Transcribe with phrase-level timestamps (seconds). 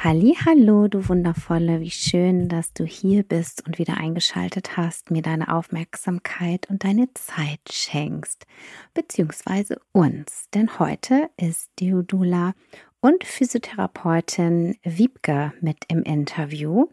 [0.00, 5.52] Hallo, du wundervolle, wie schön, dass du hier bist und wieder eingeschaltet hast, mir deine
[5.52, 8.46] Aufmerksamkeit und deine Zeit schenkst,
[8.94, 12.54] beziehungsweise uns, denn heute ist Deodula
[13.00, 16.86] und Physiotherapeutin Wiebke mit im Interview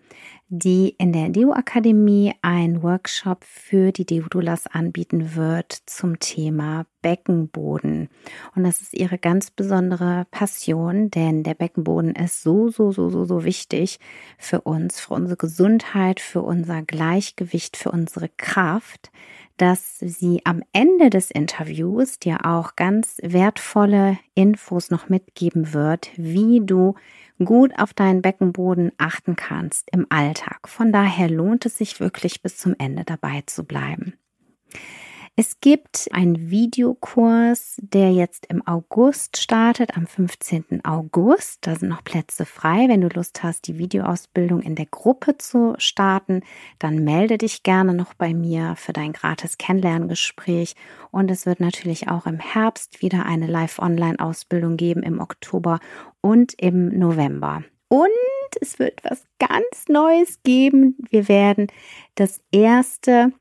[0.47, 8.09] die in der Deo-Akademie einen Workshop für die Deodulas anbieten wird zum Thema Beckenboden.
[8.55, 13.25] Und das ist ihre ganz besondere Passion, denn der Beckenboden ist so, so, so, so,
[13.25, 13.99] so wichtig
[14.37, 19.11] für uns, für unsere Gesundheit, für unser Gleichgewicht, für unsere Kraft,
[19.57, 26.61] dass sie am Ende des Interviews dir auch ganz wertvolle Infos noch mitgeben wird, wie
[26.63, 26.95] du
[27.43, 30.67] gut auf deinen Beckenboden achten kannst im Alltag.
[30.67, 34.13] Von daher lohnt es sich wirklich bis zum Ende dabei zu bleiben.
[35.37, 40.85] Es gibt einen Videokurs, der jetzt im August startet, am 15.
[40.85, 41.67] August.
[41.67, 42.87] Da sind noch Plätze frei.
[42.87, 46.41] Wenn du Lust hast, die Videoausbildung in der Gruppe zu starten,
[46.79, 50.73] dann melde dich gerne noch bei mir für dein gratis Kennenlerngespräch.
[51.11, 55.81] Und es wird natürlich auch im Herbst wieder eine Live-Online-Ausbildung geben, im Oktober
[56.21, 57.61] und im November.
[57.89, 58.09] Und
[58.61, 60.95] es wird was ganz Neues geben.
[61.09, 61.67] Wir werden
[62.15, 63.33] das erste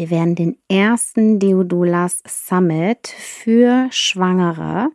[0.00, 4.88] wir werden den ersten Deodulas Summit für Schwangere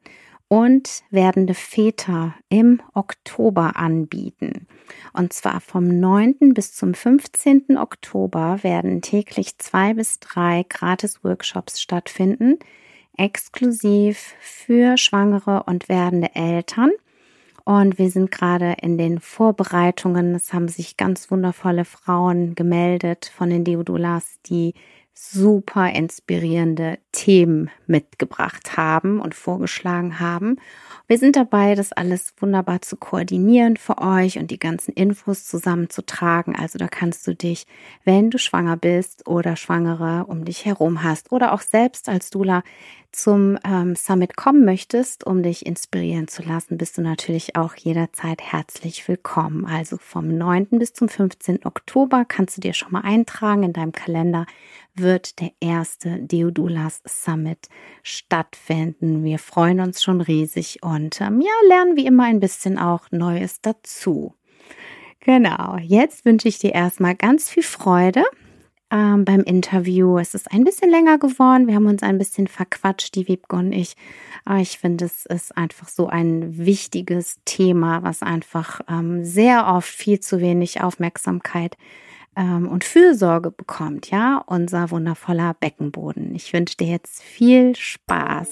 [0.47, 4.65] und werdende Väter im Oktober anbieten.
[5.13, 6.55] Und zwar vom 9.
[6.55, 7.77] bis zum 15.
[7.77, 12.57] Oktober werden täglich zwei bis drei Gratis-Workshops stattfinden,
[13.15, 16.89] exklusiv für Schwangere und werdende Eltern.
[17.65, 20.35] Und wir sind gerade in den Vorbereitungen.
[20.35, 24.75] Es haben sich ganz wundervolle Frauen gemeldet von den Deodulas, die
[25.15, 30.57] super inspirierende Themen mitgebracht haben und vorgeschlagen haben.
[31.07, 36.55] Wir sind dabei, das alles wunderbar zu koordinieren für euch und die ganzen Infos zusammenzutragen.
[36.55, 37.67] Also da kannst du dich,
[38.03, 42.63] wenn du schwanger bist oder Schwangere um dich herum hast oder auch selbst als Dula
[43.15, 48.41] zum ähm, Summit kommen möchtest, um dich inspirieren zu lassen, bist du natürlich auch jederzeit
[48.41, 49.65] herzlich willkommen.
[49.65, 50.67] Also vom 9.
[50.71, 51.65] bis zum 15.
[51.65, 54.45] Oktober kannst du dir schon mal eintragen in deinem Kalender,
[54.95, 57.69] wird der erste Deodulas Summit
[58.03, 59.23] stattfinden.
[59.23, 63.61] Wir freuen uns schon riesig und ähm, ja, lernen wie immer ein bisschen auch Neues
[63.61, 64.33] dazu.
[65.21, 68.23] Genau, jetzt wünsche ich dir erstmal ganz viel Freude
[68.91, 70.17] ähm, beim Interview.
[70.19, 71.67] Es ist ein bisschen länger geworden.
[71.67, 73.95] Wir haben uns ein bisschen verquatscht, die Wiebke und ich.
[74.45, 79.89] Aber ich finde, es ist einfach so ein wichtiges Thema, was einfach ähm, sehr oft
[79.89, 81.77] viel zu wenig Aufmerksamkeit
[82.35, 86.33] ähm, und Fürsorge bekommt, ja, unser wundervoller Beckenboden.
[86.35, 88.49] Ich wünsche dir jetzt viel Spaß.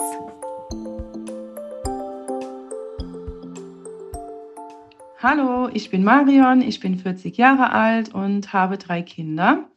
[5.22, 9.70] Hallo, ich bin Marion, ich bin 40 Jahre alt und habe drei Kinder.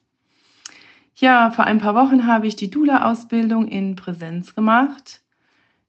[1.14, 5.22] Ja, vor ein paar Wochen habe ich die Dula-Ausbildung in Präsenz gemacht.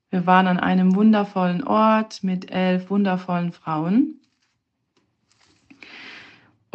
[0.09, 4.21] Wir waren an einem wundervollen Ort mit elf wundervollen Frauen.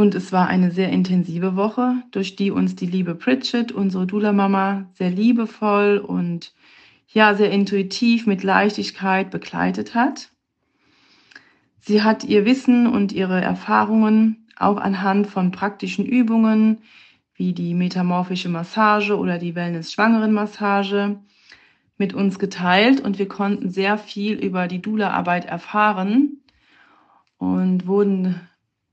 [0.02, 4.90] Und es war eine sehr intensive Woche, durch die uns die liebe Pritchett, unsere Dula-Mama,
[4.94, 6.52] sehr liebevoll und
[7.06, 10.30] ja, sehr intuitiv mit Leichtigkeit begleitet hat.
[11.78, 16.78] Sie hat ihr Wissen und ihre Erfahrungen auch anhand von praktischen Übungen
[17.36, 21.20] wie die metamorphische Massage oder die Wellness-Schwangeren-Massage
[21.96, 26.38] mit uns geteilt und wir konnten sehr viel über die Dula-Arbeit erfahren
[27.38, 28.40] und wurden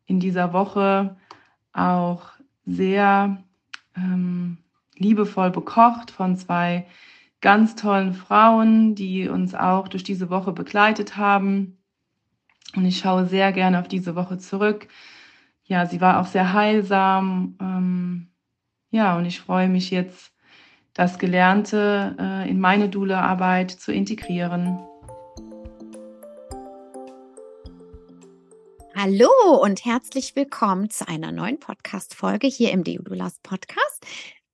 [0.10, 1.16] in dieser Woche
[1.72, 2.24] auch
[2.66, 3.38] sehr
[3.96, 4.58] ähm,
[4.98, 6.88] liebevoll bekocht von zwei
[7.42, 11.78] ganz tollen Frauen, die uns auch durch diese Woche begleitet haben.
[12.76, 14.88] Und ich schaue sehr gerne auf diese Woche zurück.
[15.64, 17.56] Ja, sie war auch sehr heilsam.
[17.62, 18.28] Ähm,
[18.90, 20.34] ja, und ich freue mich jetzt
[20.94, 24.80] das Gelernte äh, in meine Dula-Arbeit zu integrieren.
[29.02, 34.06] Hallo und herzlich willkommen zu einer neuen Podcast-Folge hier im Deodulas Podcast.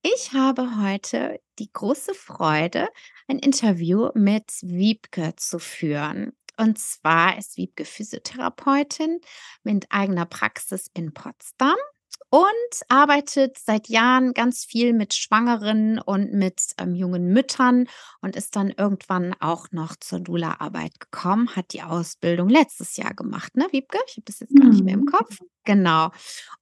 [0.03, 2.87] Ich habe heute die große Freude,
[3.27, 6.33] ein Interview mit Wiebke zu führen.
[6.57, 9.19] Und zwar ist Wiebke Physiotherapeutin
[9.63, 11.77] mit eigener Praxis in Potsdam
[12.29, 17.87] und arbeitet seit Jahren ganz viel mit Schwangeren und mit ähm, jungen Müttern
[18.21, 23.55] und ist dann irgendwann auch noch zur Dula-Arbeit gekommen, hat die Ausbildung letztes Jahr gemacht,
[23.55, 23.99] ne, Wiebke?
[24.07, 25.05] Ich habe das jetzt gar nicht mehr im mhm.
[25.05, 25.37] Kopf.
[25.63, 26.11] Genau.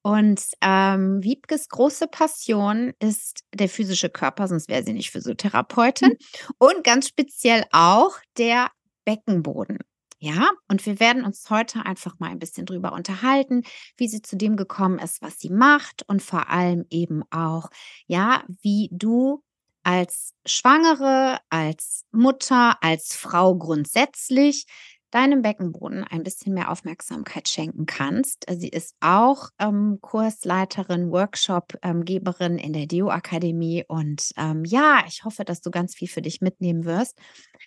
[0.02, 6.10] Und ähm, Wiebkes große Passion ist der physische Körper, sonst wäre sie nicht Physiotherapeutin.
[6.10, 6.56] Mhm.
[6.58, 8.70] Und ganz speziell auch der
[9.06, 9.80] Beckenboden.
[10.26, 13.64] Ja, und wir werden uns heute einfach mal ein bisschen drüber unterhalten,
[13.98, 17.68] wie sie zu dem gekommen ist, was sie macht und vor allem eben auch,
[18.08, 19.44] ja, wie du
[19.84, 24.66] als Schwangere, als Mutter, als Frau grundsätzlich
[25.12, 28.46] deinem Beckenboden ein bisschen mehr Aufmerksamkeit schenken kannst.
[28.50, 33.84] Sie ist auch ähm, Kursleiterin, Workshopgeberin ähm, in der Deo-Akademie.
[33.88, 37.20] Und ähm, ja, ich hoffe, dass du ganz viel für dich mitnehmen wirst.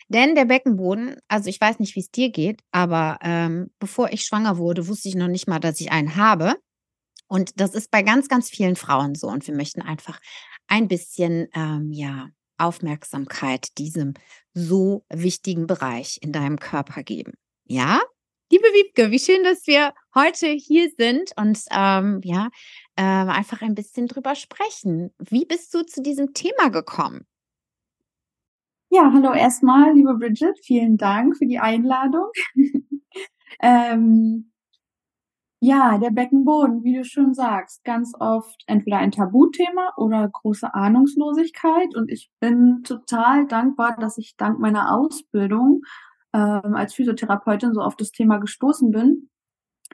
[0.09, 4.25] Denn der Beckenboden, also ich weiß nicht, wie es dir geht, aber ähm, bevor ich
[4.25, 6.55] schwanger wurde, wusste ich noch nicht mal, dass ich einen habe.
[7.29, 9.27] Und das ist bei ganz, ganz vielen Frauen so.
[9.27, 10.21] Und wir möchten einfach
[10.69, 14.15] ein bisschen, ähm, ja, Aufmerksamkeit diesem
[14.55, 17.35] so wichtigen Bereich in deinem Körper geben.
[17.65, 18.01] Ja?
[18.51, 22.49] Liebe Wiebke, wie schön, dass wir heute hier sind und ähm, ja,
[22.95, 25.13] äh, einfach ein bisschen drüber sprechen.
[25.19, 27.27] Wie bist du zu diesem Thema gekommen?
[28.97, 32.31] Ja, hallo erstmal, liebe Bridget, vielen Dank für die Einladung.
[33.61, 34.51] ähm,
[35.61, 41.95] ja, der Beckenboden, wie du schon sagst, ganz oft entweder ein Tabuthema oder große Ahnungslosigkeit.
[41.95, 45.83] Und ich bin total dankbar, dass ich dank meiner Ausbildung
[46.33, 49.29] ähm, als Physiotherapeutin so auf das Thema gestoßen bin,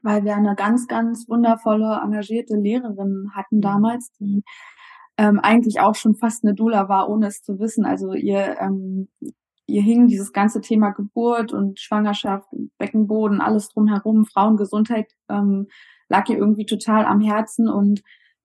[0.05, 4.45] weil wir eine ganz, ganz wundervolle, engagierte Lehrerin hatten damals, die
[5.19, 7.85] ähm, eigentlich auch schon fast eine Dula war, ohne es zu wissen.
[7.85, 9.09] Also ihr ähm,
[9.67, 12.47] ihr hing dieses ganze Thema Geburt und Schwangerschaft,
[12.79, 15.69] Beckenboden, alles drumherum, Frauengesundheit ähm,
[16.09, 18.03] lag ihr irgendwie total am Herzen und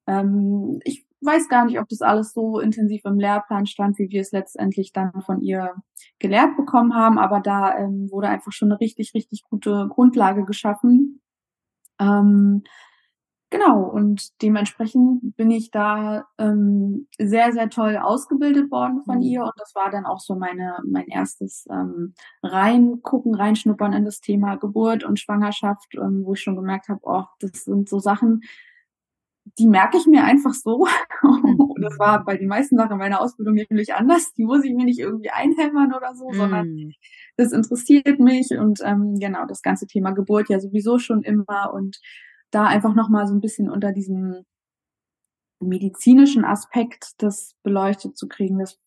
[0.08, 4.22] ähm, ich weiß gar nicht, ob das alles so intensiv im Lehrplan stand, wie wir
[4.22, 5.74] es letztendlich dann von ihr
[6.20, 11.22] gelehrt bekommen haben, aber da ähm, wurde einfach schon eine richtig, richtig gute Grundlage geschaffen.
[12.00, 12.64] Ähm,
[13.50, 19.24] Genau, und dementsprechend bin ich da ähm, sehr, sehr toll ausgebildet worden von mhm.
[19.24, 19.44] ihr.
[19.44, 22.14] Und das war dann auch so meine, mein erstes ähm,
[22.44, 27.24] Reingucken, Reinschnuppern in das Thema Geburt und Schwangerschaft, ähm, wo ich schon gemerkt habe, oh,
[27.40, 28.42] das sind so Sachen,
[29.58, 30.86] die merke ich mir einfach so.
[31.22, 34.34] und das war bei den meisten Sachen meiner Ausbildung nämlich anders.
[34.34, 36.94] Die muss ich mir nicht irgendwie einhämmern oder so, sondern mhm.
[37.38, 38.50] das interessiert mich.
[38.52, 41.72] Und ähm, genau, das ganze Thema Geburt ja sowieso schon immer.
[41.74, 41.98] Und
[42.52, 44.46] da einfach nochmal so ein bisschen unter diesem
[45.60, 48.80] medizinischen Aspekt das beleuchtet zu kriegen, das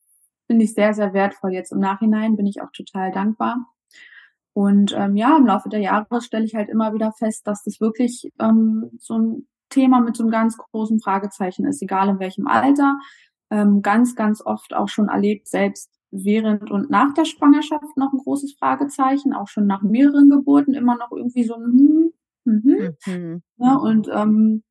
[0.46, 1.52] finde ich sehr, sehr wertvoll.
[1.52, 3.66] Jetzt im Nachhinein bin ich auch total dankbar.
[4.52, 7.80] Und ähm, ja, im Laufe der Jahre stelle ich halt immer wieder fest, dass das
[7.80, 12.48] wirklich ähm, so ein Thema mit so einem ganz großen Fragezeichen ist, egal in welchem
[12.48, 12.98] Alter.
[13.50, 18.18] Ähm, ganz, ganz oft auch schon erlebt, selbst während und nach der Schwangerschaft noch ein
[18.18, 22.12] großes Fragezeichen, auch schon nach mehreren Geburten immer noch irgendwie so ein, hm,
[22.44, 22.96] Mhm.
[23.06, 23.42] Mhm.
[23.58, 24.62] Ja, und ähm,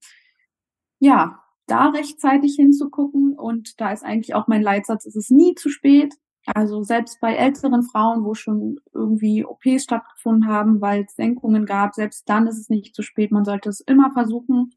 [0.99, 5.69] ja, da rechtzeitig hinzugucken und da ist eigentlich auch mein Leitsatz, es ist nie zu
[5.69, 6.15] spät.
[6.55, 11.93] Also selbst bei älteren Frauen, wo schon irgendwie OPs stattgefunden haben, weil es Senkungen gab,
[11.93, 13.31] selbst dann ist es nicht zu spät.
[13.31, 14.73] Man sollte es immer versuchen.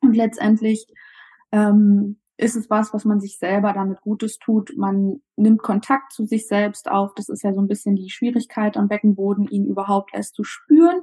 [0.00, 0.86] Und letztendlich
[1.52, 4.72] ähm, ist es was, was man sich selber damit Gutes tut.
[4.76, 7.14] Man nimmt Kontakt zu sich selbst auf.
[7.14, 11.02] Das ist ja so ein bisschen die Schwierigkeit am Beckenboden, ihn überhaupt erst zu spüren.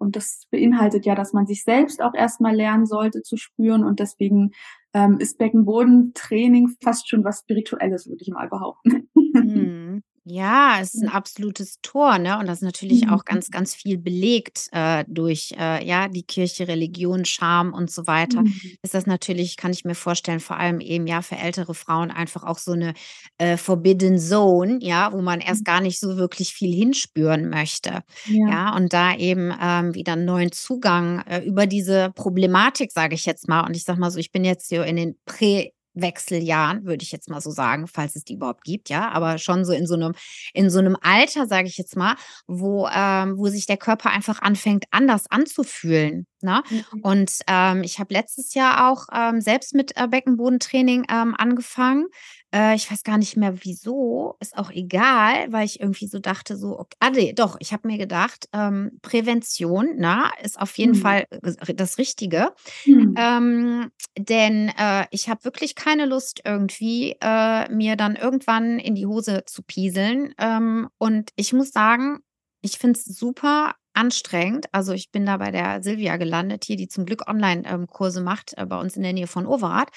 [0.00, 3.84] Und das beinhaltet ja, dass man sich selbst auch erstmal lernen sollte zu spüren.
[3.84, 4.52] Und deswegen
[4.94, 9.08] ähm, ist Beckenbodentraining fast schon was Spirituelles, würde ich mal behaupten.
[9.14, 9.79] Hm.
[10.24, 12.38] Ja, es ist ein absolutes Tor, ne?
[12.38, 13.24] Und das ist natürlich auch mhm.
[13.24, 18.42] ganz, ganz viel belegt äh, durch äh, ja die Kirche, Religion, Scham und so weiter.
[18.42, 18.52] Mhm.
[18.82, 22.44] Ist das natürlich, kann ich mir vorstellen, vor allem eben ja für ältere Frauen einfach
[22.44, 22.92] auch so eine
[23.38, 25.64] äh, Forbidden Zone, ja, wo man erst mhm.
[25.64, 28.02] gar nicht so wirklich viel hinspüren möchte.
[28.26, 33.14] Ja, ja und da eben ähm, wieder einen neuen Zugang äh, über diese Problematik, sage
[33.14, 33.66] ich jetzt mal.
[33.66, 37.12] Und ich sag mal so, ich bin jetzt hier in den Prä- Wechseljahren, würde ich
[37.12, 39.94] jetzt mal so sagen, falls es die überhaupt gibt, ja, aber schon so in so
[39.94, 40.14] einem,
[40.54, 42.16] in so einem Alter, sage ich jetzt mal,
[42.46, 46.26] wo, ähm, wo sich der Körper einfach anfängt, anders anzufühlen.
[46.42, 46.62] Ne?
[46.70, 47.00] Mhm.
[47.02, 52.06] Und ähm, ich habe letztes Jahr auch ähm, selbst mit äh, Beckenbodentraining ähm, angefangen.
[52.52, 56.56] Äh, ich weiß gar nicht mehr wieso, ist auch egal, weil ich irgendwie so dachte,
[56.56, 60.96] so, okay, ah, nee, doch, ich habe mir gedacht, ähm, Prävention, na, ist auf jeden
[60.96, 61.00] mhm.
[61.00, 61.26] Fall
[61.74, 62.52] das Richtige.
[62.86, 63.14] Mhm.
[63.16, 69.06] Ähm, denn äh, ich habe wirklich keine Lust, irgendwie äh, mir dann irgendwann in die
[69.06, 70.34] Hose zu pieseln.
[70.38, 72.20] Ähm, und ich muss sagen,
[72.62, 74.66] ich finde es super anstrengend.
[74.72, 78.64] Also ich bin da bei der Silvia gelandet, hier, die zum Glück Online-Kurse macht, äh,
[78.64, 79.90] bei uns in der Nähe von Overath.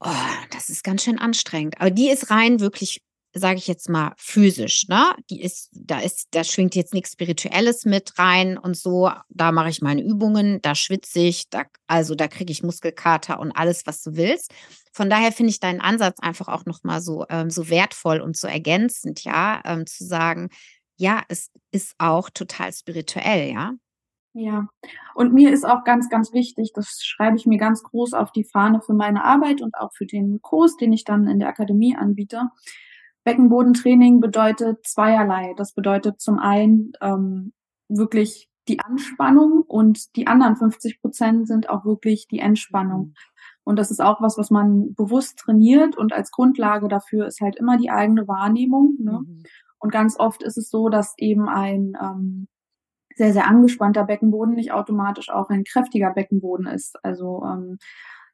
[0.00, 0.08] Oh,
[0.50, 1.80] das ist ganz schön anstrengend.
[1.80, 3.02] Aber die ist rein wirklich,
[3.34, 4.86] sage ich jetzt mal, physisch.
[4.88, 5.14] Ne?
[5.28, 9.10] Die ist, da ist, da schwingt jetzt nichts Spirituelles mit rein und so.
[9.28, 13.52] Da mache ich meine Übungen, da schwitze ich, da, also da kriege ich Muskelkater und
[13.52, 14.52] alles, was du willst.
[14.92, 18.46] Von daher finde ich deinen Ansatz einfach auch nochmal so, ähm, so wertvoll und so
[18.46, 20.48] ergänzend, ja, ähm, zu sagen,
[21.00, 23.72] ja, es ist auch total spirituell, ja.
[24.32, 24.68] Ja,
[25.14, 28.44] und mir ist auch ganz, ganz wichtig, das schreibe ich mir ganz groß auf die
[28.44, 31.96] Fahne für meine Arbeit und auch für den Kurs, den ich dann in der Akademie
[31.96, 32.50] anbiete.
[33.24, 35.54] Beckenbodentraining bedeutet zweierlei.
[35.56, 37.54] Das bedeutet zum einen ähm,
[37.88, 43.06] wirklich die Anspannung und die anderen 50 Prozent sind auch wirklich die Entspannung.
[43.06, 43.14] Mhm.
[43.64, 47.56] Und das ist auch was, was man bewusst trainiert und als Grundlage dafür ist halt
[47.56, 48.96] immer die eigene Wahrnehmung.
[49.00, 49.20] Ne?
[49.26, 49.42] Mhm.
[49.80, 52.48] Und ganz oft ist es so, dass eben ein ähm,
[53.16, 56.96] sehr, sehr angespannter Beckenboden nicht automatisch auch ein kräftiger Beckenboden ist.
[57.02, 57.78] Also ähm,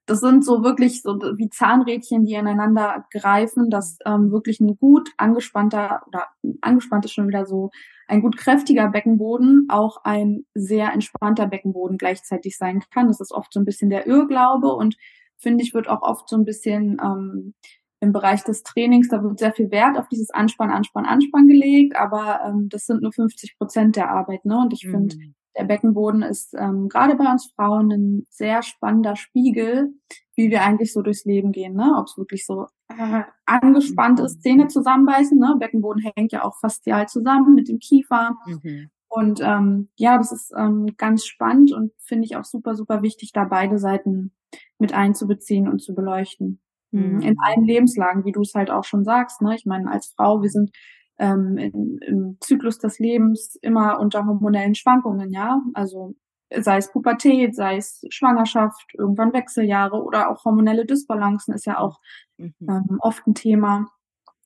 [0.07, 5.11] das sind so wirklich so wie Zahnrädchen, die ineinander greifen, dass ähm, wirklich ein gut
[5.17, 6.27] angespannter oder
[6.61, 7.71] angespannt ist schon wieder so
[8.07, 13.09] ein gut kräftiger Beckenboden auch ein sehr entspannter Beckenboden gleichzeitig sein kann.
[13.09, 14.97] Das ist oft so ein bisschen der Irrglaube und
[15.39, 17.55] finde ich wird auch oft so ein bisschen ähm,
[18.01, 21.97] im Bereich des Trainings, da wird sehr viel Wert auf dieses Anspann, Anspann, Anspann gelegt,
[21.97, 24.45] aber ähm, das sind nur 50 Prozent der Arbeit.
[24.45, 24.59] Ne?
[24.59, 24.91] Und ich mhm.
[24.91, 25.17] finde,
[25.57, 29.95] der Beckenboden ist ähm, gerade bei uns Frauen ein sehr spannender Spiegel,
[30.35, 31.75] wie wir eigentlich so durchs Leben gehen.
[31.75, 31.95] Ne?
[31.99, 35.39] Ob es wirklich so äh, angespannt ist, Zähne zusammenbeißen.
[35.39, 35.57] Ne?
[35.59, 38.37] Beckenboden hängt ja auch faszial zusammen mit dem Kiefer.
[38.47, 38.91] Mhm.
[39.09, 43.33] Und ähm, ja, das ist ähm, ganz spannend und finde ich auch super, super wichtig,
[43.33, 44.33] da beide Seiten
[44.79, 46.61] mit einzubeziehen und zu beleuchten.
[46.97, 47.21] Mhm.
[47.21, 49.43] In allen Lebenslagen, wie du es halt auch schon sagst.
[49.43, 49.55] Ne?
[49.55, 50.71] Ich meine, als Frau, wir sind
[51.19, 55.61] ähm, in, im Zyklus des Lebens immer unter hormonellen Schwankungen, ja.
[55.75, 56.15] Also
[56.55, 62.01] sei es Pubertät, sei es Schwangerschaft, irgendwann Wechseljahre oder auch hormonelle Dysbalancen ist ja auch
[62.37, 62.55] mhm.
[62.69, 63.87] ähm, oft ein Thema.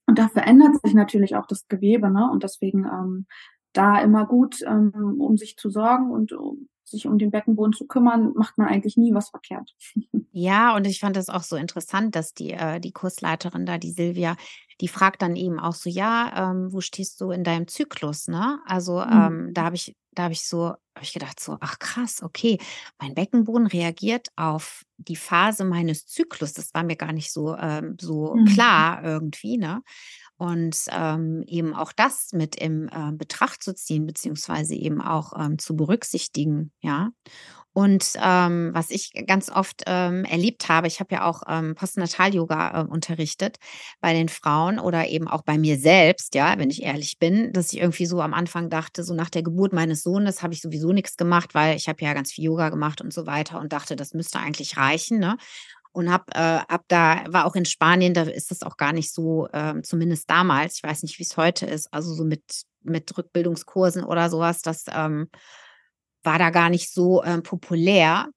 [0.07, 2.29] Und da verändert sich natürlich auch das Gewebe, ne?
[2.31, 3.27] Und deswegen ähm,
[3.73, 7.87] da immer gut, ähm, um sich zu sorgen und um sich um den Beckenboden zu
[7.87, 9.75] kümmern, macht man eigentlich nie was verkehrt.
[10.33, 13.91] Ja, und ich fand das auch so interessant, dass die, äh, die Kursleiterin da, die
[13.91, 14.37] Silvia,
[14.81, 18.61] die fragt dann eben auch so, ja, ähm, wo stehst du in deinem Zyklus, ne?
[18.65, 19.13] Also mhm.
[19.13, 22.59] ähm, da habe ich, da habe ich so, habe ich gedacht so, ach krass, okay,
[23.01, 26.53] mein Beckenboden reagiert auf die Phase meines Zyklus.
[26.53, 28.45] Das war mir gar nicht so, ähm, so mhm.
[28.47, 29.83] klar irgendwie, ne?
[30.41, 35.59] Und ähm, eben auch das mit in äh, Betracht zu ziehen, beziehungsweise eben auch ähm,
[35.59, 37.11] zu berücksichtigen, ja.
[37.73, 42.83] Und ähm, was ich ganz oft ähm, erlebt habe, ich habe ja auch ähm, Postnatal-Yoga
[42.83, 43.59] äh, unterrichtet
[44.01, 47.73] bei den Frauen oder eben auch bei mir selbst, ja, wenn ich ehrlich bin, dass
[47.73, 50.93] ich irgendwie so am Anfang dachte, so nach der Geburt meines Sohnes habe ich sowieso
[50.93, 53.95] nichts gemacht, weil ich habe ja ganz viel Yoga gemacht und so weiter und dachte,
[53.95, 55.37] das müsste eigentlich reichen, ne?
[55.93, 59.13] Und hab, äh, hab da, war auch in Spanien, da ist das auch gar nicht
[59.13, 63.17] so, äh, zumindest damals, ich weiß nicht, wie es heute ist, also so mit, mit
[63.17, 65.29] Rückbildungskursen oder sowas, das ähm,
[66.23, 68.29] war da gar nicht so ähm, populär.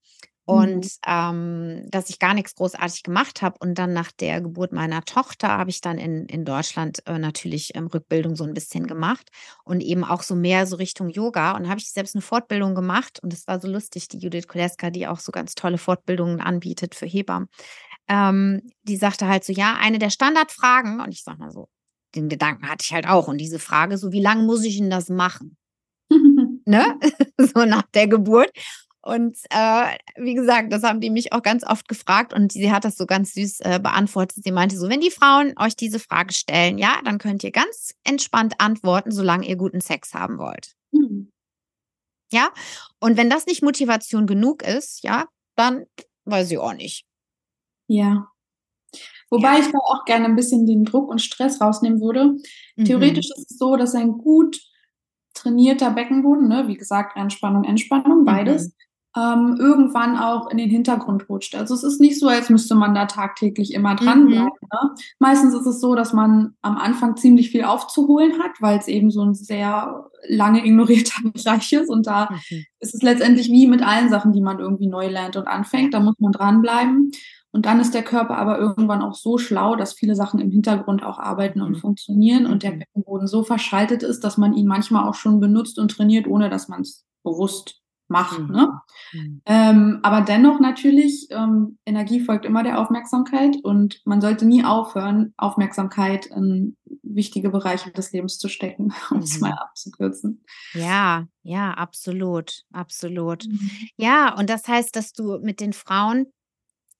[0.46, 0.90] Und mhm.
[1.08, 3.56] ähm, dass ich gar nichts großartig gemacht habe.
[3.60, 7.76] Und dann nach der Geburt meiner Tochter habe ich dann in, in Deutschland äh, natürlich
[7.76, 9.30] ähm, Rückbildung so ein bisschen gemacht
[9.64, 11.54] und eben auch so mehr so Richtung Yoga.
[11.54, 13.20] Und habe ich selbst eine Fortbildung gemacht.
[13.24, 16.96] Und es war so lustig, die Judith Koleska, die auch so ganz tolle Fortbildungen anbietet
[16.96, 17.48] für Hebammen.
[18.08, 21.70] Ähm, die sagte halt so, ja, eine der Standardfragen, und ich sag mal so,
[22.16, 23.28] den Gedanken hatte ich halt auch.
[23.28, 25.58] Und diese Frage, so, wie lange muss ich denn das machen?
[26.66, 27.00] ne?
[27.38, 28.52] so nach der Geburt.
[29.06, 32.86] Und äh, wie gesagt, das haben die mich auch ganz oft gefragt und sie hat
[32.86, 34.42] das so ganz süß äh, beantwortet.
[34.42, 37.96] Sie meinte so, wenn die Frauen euch diese Frage stellen, ja, dann könnt ihr ganz
[38.06, 40.76] entspannt antworten, solange ihr guten Sex haben wollt.
[40.92, 41.34] Mhm.
[42.32, 42.50] Ja,
[43.02, 45.86] und wenn das nicht Motivation genug ist, ja, dann
[46.24, 47.06] weiß ich auch nicht.
[47.88, 48.28] Ja.
[49.30, 49.60] Wobei ja.
[49.60, 52.38] ich da auch gerne ein bisschen den Druck und Stress rausnehmen würde.
[52.78, 52.86] Mhm.
[52.86, 54.62] Theoretisch ist es so, dass ein gut
[55.34, 58.74] trainierter Beckenboden, ne, wie gesagt, Anspannung, Entspannung, beides, mhm
[59.16, 61.56] ähm, irgendwann auch in den Hintergrund rutscht.
[61.56, 64.46] Also es ist nicht so, als müsste man da tagtäglich immer dranbleiben.
[64.46, 64.68] Mhm.
[64.72, 64.96] Ne?
[65.20, 69.12] Meistens ist es so, dass man am Anfang ziemlich viel aufzuholen hat, weil es eben
[69.12, 71.90] so ein sehr lange ignorierter Bereich ist.
[71.90, 72.66] Und da mhm.
[72.80, 75.94] ist es letztendlich wie mit allen Sachen, die man irgendwie neu lernt und anfängt.
[75.94, 77.12] Da muss man dranbleiben.
[77.52, 81.04] Und dann ist der Körper aber irgendwann auch so schlau, dass viele Sachen im Hintergrund
[81.04, 81.80] auch arbeiten und mhm.
[81.80, 82.80] funktionieren und der mhm.
[82.80, 86.68] Beckenboden so verschaltet ist, dass man ihn manchmal auch schon benutzt und trainiert, ohne dass
[86.68, 88.40] man es bewusst macht.
[88.40, 88.52] Mhm.
[88.52, 88.82] Ne?
[89.14, 89.42] Mhm.
[89.46, 95.34] Ähm, aber dennoch natürlich, ähm, Energie folgt immer der Aufmerksamkeit und man sollte nie aufhören,
[95.38, 99.58] Aufmerksamkeit in wichtige Bereiche des Lebens zu stecken, um es mal mhm.
[99.58, 100.44] abzukürzen.
[100.74, 103.46] Ja, ja, absolut, absolut.
[103.48, 103.70] Mhm.
[103.98, 106.28] Ja, und das heißt, dass du mit den Frauen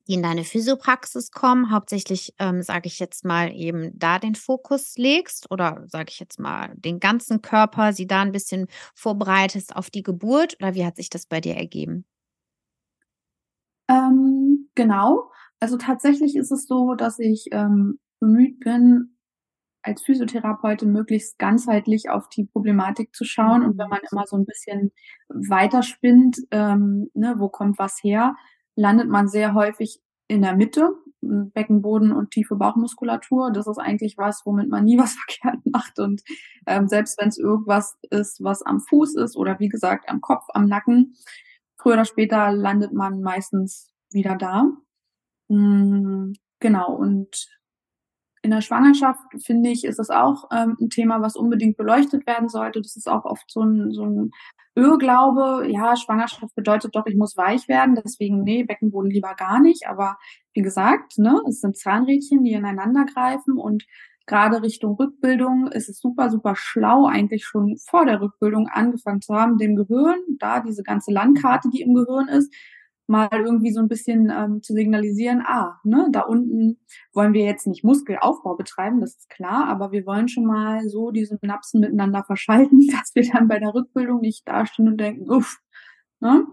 [0.08, 4.98] die in deine Physiopraxis kommen, hauptsächlich, ähm, sage ich jetzt mal, eben da den Fokus
[4.98, 9.90] legst oder sage ich jetzt mal den ganzen Körper, sie da ein bisschen vorbereitest auf
[9.90, 12.06] die Geburt oder wie hat sich das bei dir ergeben?
[13.88, 15.32] Ähm, genau.
[15.60, 19.14] Also tatsächlich ist es so, dass ich ähm, bemüht bin,
[19.84, 23.64] als Physiotherapeutin möglichst ganzheitlich auf die Problematik zu schauen.
[23.64, 23.92] Und wenn mhm.
[23.92, 24.92] man immer so ein bisschen
[25.28, 28.36] weiterspinnt, ähm, ne, wo kommt was her,
[28.76, 33.52] landet man sehr häufig in der Mitte, Beckenboden und tiefe Bauchmuskulatur.
[33.52, 36.00] Das ist eigentlich was, womit man nie was verkehrt macht.
[36.00, 36.22] Und
[36.68, 40.46] ähm, selbst wenn es irgendwas ist, was am Fuß ist oder wie gesagt am Kopf,
[40.54, 41.16] am Nacken,
[41.78, 44.70] früher oder später landet man meistens wieder da.
[45.50, 46.94] Mhm, genau.
[46.94, 47.48] Und
[48.42, 52.50] in der Schwangerschaft, finde ich, ist das auch ähm, ein Thema, was unbedingt beleuchtet werden
[52.50, 52.82] sollte.
[52.82, 54.32] Das ist auch oft so ein, so ein
[54.76, 55.68] Irrglaube.
[55.70, 57.96] Ja, Schwangerschaft bedeutet doch, ich muss weich werden.
[58.04, 59.88] Deswegen, nee, Beckenboden lieber gar nicht.
[59.88, 60.18] Aber
[60.54, 63.86] wie gesagt, ne, es sind Zahnrädchen, die ineinander greifen und
[64.26, 69.36] gerade Richtung Rückbildung ist es super, super schlau, eigentlich schon vor der Rückbildung angefangen zu
[69.36, 72.54] haben, dem Gehirn, da diese ganze Landkarte, die im Gehirn ist,
[73.08, 76.80] mal irgendwie so ein bisschen ähm, zu signalisieren, ah, ne, da unten
[77.14, 81.12] wollen wir jetzt nicht Muskelaufbau betreiben, das ist klar, aber wir wollen schon mal so
[81.12, 85.60] die Synapsen miteinander verschalten, dass wir dann bei der Rückbildung nicht dastehen und denken, uff,
[86.20, 86.46] ne?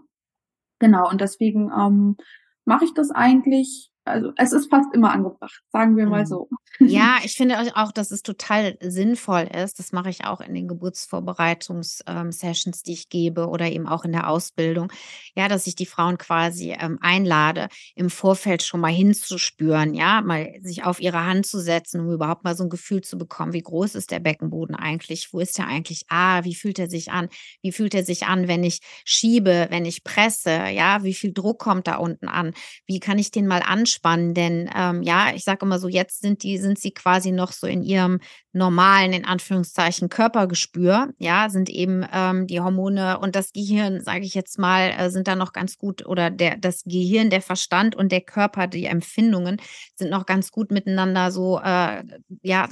[0.81, 2.17] Genau, und deswegen ähm,
[2.65, 6.27] mache ich das eigentlich also es ist fast immer angebracht, sagen wir mal mhm.
[6.27, 6.49] so.
[6.79, 9.79] Ja, ich finde auch, dass es total sinnvoll ist.
[9.79, 14.13] Das mache ich auch in den Geburtsvorbereitungssessions, ähm, die ich gebe oder eben auch in
[14.13, 14.93] der Ausbildung.
[15.35, 20.59] Ja, dass ich die Frauen quasi ähm, einlade, im Vorfeld schon mal hinzuspüren, ja, mal
[20.63, 23.63] sich auf ihre Hand zu setzen, um überhaupt mal so ein Gefühl zu bekommen, wie
[23.63, 25.33] groß ist der Beckenboden eigentlich?
[25.33, 26.05] Wo ist er eigentlich?
[26.09, 27.29] Ah, wie fühlt er sich an?
[27.63, 30.69] Wie fühlt er sich an, wenn ich schiebe, wenn ich presse?
[30.71, 32.53] Ja, wie viel Druck kommt da unten an?
[32.87, 33.90] Wie kann ich den mal anschauen?
[33.91, 37.53] Anspannen, denn ähm, ja, ich sage immer so, jetzt sind die, sind sie quasi noch
[37.53, 38.21] so in ihrem
[38.53, 44.35] normalen, in Anführungszeichen, Körpergespür, ja, sind eben ähm, die Hormone und das Gehirn, sage ich
[44.35, 48.13] jetzt mal, äh, sind da noch ganz gut oder der, das Gehirn, der Verstand und
[48.13, 49.61] der Körper, die Empfindungen
[49.95, 52.03] sind noch ganz gut miteinander so, äh,
[52.43, 52.69] ja,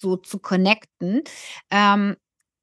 [0.00, 1.22] so zu connecten.
[1.70, 2.16] Ähm,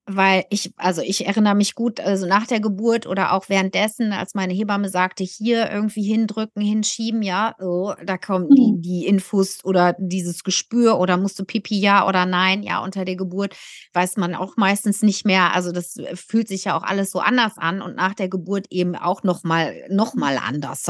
[0.06, 4.34] weil ich, also ich erinnere mich gut, also nach der Geburt oder auch währenddessen, als
[4.34, 8.82] meine Hebamme sagte, hier irgendwie hindrücken, hinschieben, ja, so, da kommen die, mhm.
[8.82, 13.16] die Infos oder dieses Gespür oder musst du Pipi ja oder nein, ja, unter der
[13.16, 13.56] Geburt
[13.94, 15.54] weiß man auch meistens nicht mehr.
[15.54, 18.96] Also das fühlt sich ja auch alles so anders an und nach der Geburt eben
[18.96, 20.84] auch nochmal, noch mal anders.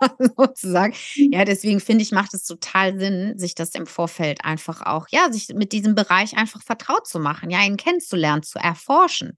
[0.36, 0.94] sozusagen.
[1.14, 5.30] Ja, deswegen finde ich, macht es total Sinn, sich das im Vorfeld einfach auch, ja,
[5.30, 9.36] sich mit diesem Bereich einfach vertraut zu machen, ja, ihn kennenzulernen, zu erforschen.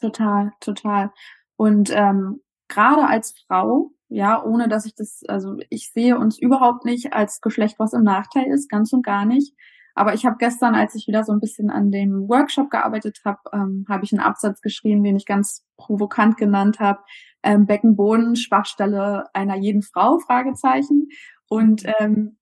[0.00, 1.10] Total, total.
[1.56, 6.84] Und ähm, gerade als Frau, ja, ohne dass ich das, also ich sehe uns überhaupt
[6.84, 9.54] nicht als Geschlecht, was im Nachteil ist, ganz und gar nicht.
[9.94, 13.40] Aber ich habe gestern, als ich wieder so ein bisschen an dem Workshop gearbeitet habe,
[13.52, 17.00] ähm, habe ich einen Absatz geschrieben, den ich ganz provokant genannt habe.
[17.42, 21.08] Ähm, Beckenboden, Schwachstelle einer jeden Frau, Fragezeichen.
[21.48, 22.38] Und ähm,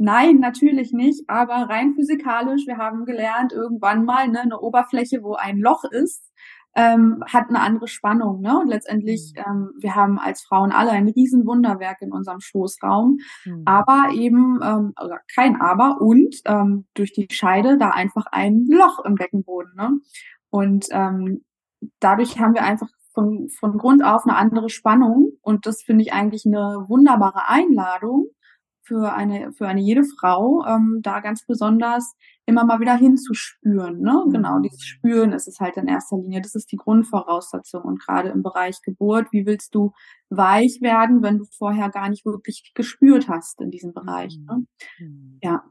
[0.00, 5.34] Nein, natürlich nicht, aber rein physikalisch, wir haben gelernt, irgendwann mal ne, eine Oberfläche, wo
[5.34, 6.32] ein Loch ist,
[6.76, 8.40] ähm, hat eine andere Spannung.
[8.40, 8.60] Ne?
[8.60, 9.42] Und letztendlich, mhm.
[9.44, 13.62] ähm, wir haben als Frauen alle ein Riesenwunderwerk in unserem Schoßraum, mhm.
[13.64, 19.04] aber eben, ähm, also kein Aber und ähm, durch die Scheide da einfach ein Loch
[19.04, 19.72] im Beckenboden.
[19.74, 19.98] Ne?
[20.50, 21.44] Und ähm,
[21.98, 26.12] dadurch haben wir einfach von, von Grund auf eine andere Spannung und das finde ich
[26.12, 28.26] eigentlich eine wunderbare Einladung,
[28.88, 34.00] für eine, für eine jede Frau, ähm, da ganz besonders immer mal wieder hinzuspüren.
[34.00, 34.24] Ne?
[34.26, 34.32] Mhm.
[34.32, 36.40] Genau, dieses Spüren ist es halt in erster Linie.
[36.40, 37.82] Das ist die Grundvoraussetzung.
[37.82, 39.92] Und gerade im Bereich Geburt, wie willst du
[40.30, 44.38] weich werden, wenn du vorher gar nicht wirklich gespürt hast in diesem Bereich?
[44.38, 44.64] Ne?
[44.98, 45.38] Mhm.
[45.42, 45.64] Ja.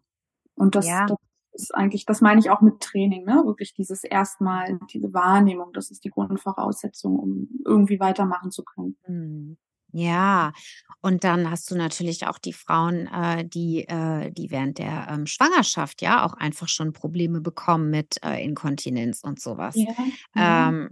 [0.54, 1.08] Und das, ja.
[1.08, 1.18] das
[1.62, 3.44] ist eigentlich, das meine ich auch mit Training, ne?
[3.46, 8.98] Wirklich dieses erstmal, diese Wahrnehmung, das ist die Grundvoraussetzung, um irgendwie weitermachen zu können.
[9.08, 9.58] Mhm.
[9.94, 10.52] Ja,
[11.02, 15.26] und dann hast du natürlich auch die Frauen, äh, die, äh, die während der ähm,
[15.26, 19.76] Schwangerschaft ja auch einfach schon Probleme bekommen mit äh, Inkontinenz und sowas.
[19.76, 19.94] Ja,
[20.36, 20.70] ja.
[20.70, 20.90] Ähm,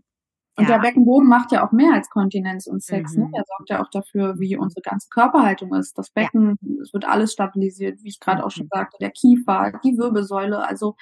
[0.57, 0.81] Und der ja.
[0.81, 3.25] Beckenboden macht ja auch mehr als Kontinenz und Sex, ne?
[3.25, 3.33] Mhm.
[3.33, 5.97] Er sorgt ja auch dafür, wie unsere ganze Körperhaltung ist.
[5.97, 6.29] Das Ja.
[6.29, 8.69] Becken, es wird alles stabilisiert, wie ich gerade auch schon Mhm.
[8.71, 10.95] sagte, der Kiefer, die Wirbelsäule, also.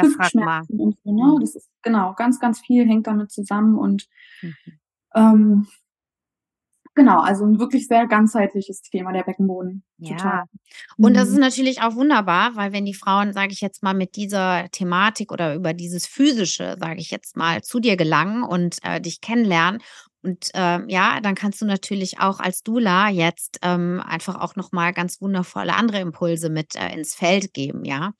[0.00, 1.36] Hüftschmerzen und so, ne?
[1.36, 1.40] Mhm.
[1.40, 4.08] Das ist genau, ganz, ganz viel hängt damit zusammen und
[4.42, 4.54] Mhm.
[5.14, 5.66] ähm,
[6.94, 9.82] genau, also ein wirklich sehr ganzheitliches Thema, der Beckenboden.
[10.02, 10.24] Total.
[10.24, 10.44] Ja.
[10.98, 11.40] Und das ist Mhm.
[11.40, 15.54] natürlich auch wunderbar, weil wenn die Frauen, sage ich jetzt mal, mit dieser Thematik oder
[15.54, 19.80] über dieses Physische, sage ich jetzt mal, zu dir gelangen und äh, dich kennenlernen
[20.24, 24.92] und ähm, ja, dann kannst du natürlich auch als Dula jetzt ähm, einfach auch nochmal
[24.92, 28.12] ganz wundervolle andere Impulse mit äh, ins Feld geben, ja.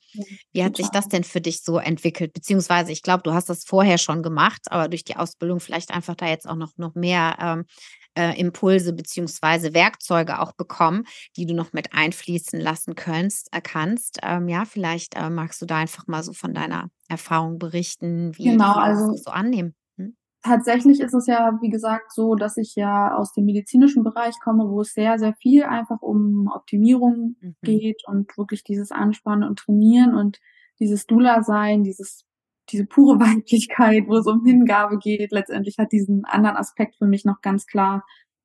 [0.51, 1.01] Wie hat sich total.
[1.01, 2.33] das denn für dich so entwickelt?
[2.33, 6.15] Beziehungsweise, ich glaube, du hast das vorher schon gemacht, aber durch die Ausbildung vielleicht einfach
[6.15, 7.65] da jetzt auch noch, noch mehr ähm,
[8.15, 11.05] äh, Impulse beziehungsweise Werkzeuge auch bekommen,
[11.37, 13.49] die du noch mit einfließen lassen kannst.
[13.53, 14.19] Äh, kannst.
[14.23, 18.43] Ähm, ja, vielleicht äh, magst du da einfach mal so von deiner Erfahrung berichten, wie
[18.43, 19.75] Genau, viele das also so annehmen.
[19.97, 20.15] Hm?
[20.41, 24.69] tatsächlich ist es ja, wie gesagt, so, dass ich ja aus dem medizinischen Bereich komme,
[24.69, 27.53] wo es sehr, sehr viel einfach um Optimierung Mhm.
[27.63, 30.39] geht und wirklich dieses Anspannen und Trainieren und
[30.79, 32.25] dieses Dula-Sein, dieses,
[32.69, 37.25] diese pure Weiblichkeit, wo es um Hingabe geht, letztendlich hat diesen anderen Aspekt für mich
[37.25, 38.03] noch ganz klar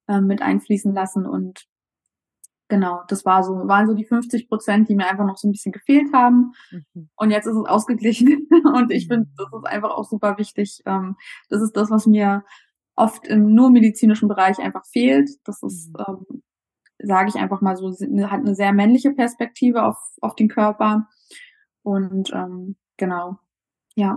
[0.09, 1.67] ähm, mit einfließen lassen und
[2.69, 5.53] genau, das war so, waren so die 50 Prozent, die mir einfach noch so ein
[5.53, 6.53] bisschen gefehlt haben.
[6.71, 7.09] Mhm.
[7.17, 8.47] Und jetzt ist es ausgeglichen.
[8.75, 10.83] Und ich finde, das ist einfach auch super wichtig.
[10.85, 11.17] Ähm,
[11.49, 12.45] das ist das, was mir
[12.95, 15.31] oft im nur medizinischen Bereich einfach fehlt.
[15.45, 16.05] Das ist, Mhm.
[16.29, 16.43] ähm,
[16.99, 21.09] sage ich einfach mal so, ne- hat eine sehr männliche Perspektive auf, auf den Körper.
[21.83, 23.39] Und ähm, genau,
[23.99, 24.11] ja.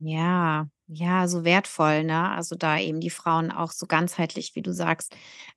[0.00, 2.30] Ja, ja, so wertvoll, ne?
[2.30, 5.14] Also da eben die Frauen auch so ganzheitlich, wie du sagst,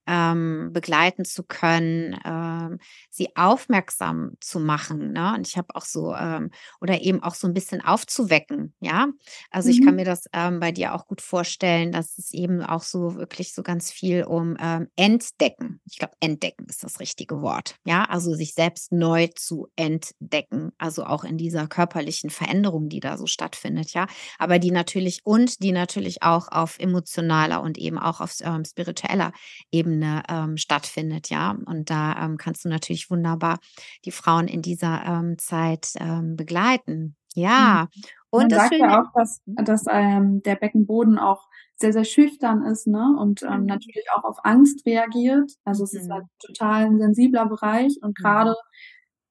[0.07, 2.79] ähm, begleiten zu können, ähm,
[3.11, 5.35] sie aufmerksam zu machen, ne?
[5.35, 6.49] Und ich habe auch so, ähm,
[6.81, 9.07] oder eben auch so ein bisschen aufzuwecken, ja?
[9.51, 10.05] Also ich kann mir Mhm.
[10.05, 13.91] das ähm, bei dir auch gut vorstellen, dass es eben auch so wirklich so ganz
[13.91, 15.79] viel um ähm, Entdecken.
[15.91, 18.03] Ich glaube, entdecken ist das richtige Wort, ja?
[18.05, 23.27] Also sich selbst neu zu entdecken, also auch in dieser körperlichen Veränderung, die da so
[23.27, 24.07] stattfindet, ja?
[24.37, 29.32] aber die natürlich und die natürlich auch auf emotionaler und eben auch auf ähm, spiritueller
[29.71, 31.58] Ebene ähm, stattfindet, ja.
[31.65, 33.60] Und da ähm, kannst du natürlich wunderbar
[34.05, 37.15] die Frauen in dieser ähm, Zeit ähm, begleiten.
[37.55, 37.79] Mhm.
[37.82, 37.88] Ja.
[38.32, 42.63] Und Man das sagt ja auch, dass, dass ähm, der Beckenboden auch sehr, sehr schüchtern
[42.65, 43.15] ist, ne?
[43.19, 43.65] Und Mhm.
[43.65, 45.51] natürlich auch auf Angst reagiert.
[45.65, 46.29] Also es ist halt Mhm.
[46.39, 48.23] total ein sensibler Bereich und Mhm.
[48.23, 48.55] gerade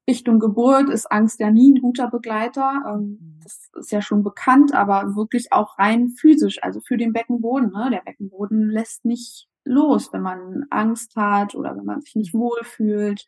[0.09, 2.83] Richtung Geburt ist Angst ja nie ein guter Begleiter.
[2.89, 3.38] Ähm, Mhm.
[3.73, 7.71] Das ist ja schon bekannt, aber wirklich auch rein physisch, also für den Beckenboden.
[7.73, 7.89] Ne?
[7.93, 12.39] Der Beckenboden lässt nicht los, wenn man Angst hat oder wenn man sich nicht Mhm.
[12.41, 13.27] wohlfühlt.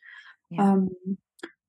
[0.49, 0.73] Ja.
[0.73, 0.91] Ähm,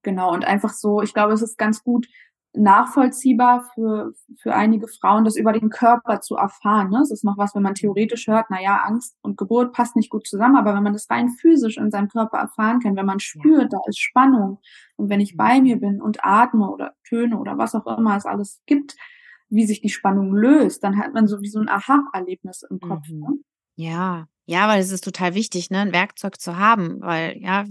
[0.03, 2.07] genau, und einfach so, ich glaube, es ist ganz gut
[2.55, 6.91] nachvollziehbar für, für einige Frauen, das über den Körper zu erfahren.
[6.91, 7.01] Ne?
[7.03, 7.77] Es ist noch was, wenn man Mhm.
[7.77, 11.09] theoretisch hört, na ja, Angst und Geburt passt nicht gut zusammen, aber wenn man das
[11.11, 14.59] rein physisch in seinem Körper erfahren kann, wenn man spürt, da ist Spannung
[14.97, 15.81] und wenn ich bei mir Mhm.
[15.81, 18.97] bin und atme oder Töne oder was auch immer es alles gibt,
[19.49, 23.07] wie sich die Spannung löst, dann hat man so wie so ein Aha-Erlebnis im Kopf.
[23.11, 23.19] Mhm.
[23.21, 23.29] Ne?
[23.77, 27.65] Ja, ja, weil es ist total wichtig, ne, ein Werkzeug zu haben, weil ja,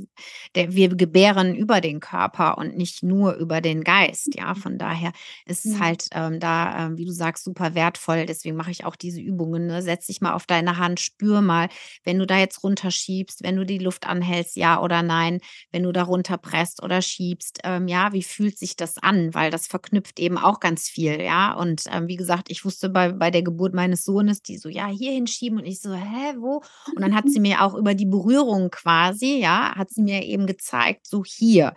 [0.55, 4.35] der, wir gebären über den Körper und nicht nur über den Geist.
[4.35, 5.11] Ja, von daher
[5.45, 5.79] ist es Ja.
[5.79, 8.25] halt ähm, da, ähm, wie du sagst, super wertvoll.
[8.25, 9.67] Deswegen mache ich auch diese Übungen.
[9.67, 9.81] Ne?
[9.81, 11.69] Setz dich mal auf deine Hand, spür mal,
[12.03, 15.39] wenn du da jetzt runterschiebst, wenn du die Luft anhältst, ja oder nein,
[15.71, 19.33] wenn du da runterpresst oder schiebst, ähm, ja, wie fühlt sich das an?
[19.33, 21.53] Weil das verknüpft eben auch ganz viel, ja.
[21.53, 24.87] Und ähm, wie gesagt, ich wusste bei, bei der Geburt meines Sohnes, die so, ja,
[24.87, 26.61] hier hinschieben und ich so, hä, wo?
[26.95, 30.47] Und dann hat sie mir auch über die Berührung quasi, ja, hat sie mir eben
[30.47, 31.73] gezeigt, so hier.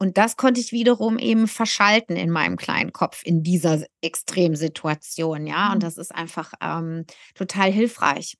[0.00, 5.72] Und das konnte ich wiederum eben verschalten in meinem kleinen Kopf in dieser Extremsituation, ja.
[5.72, 5.80] Und Mhm.
[5.80, 8.36] das ist einfach ähm, total hilfreich.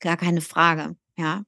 [0.00, 1.42] Gar keine Frage, ja.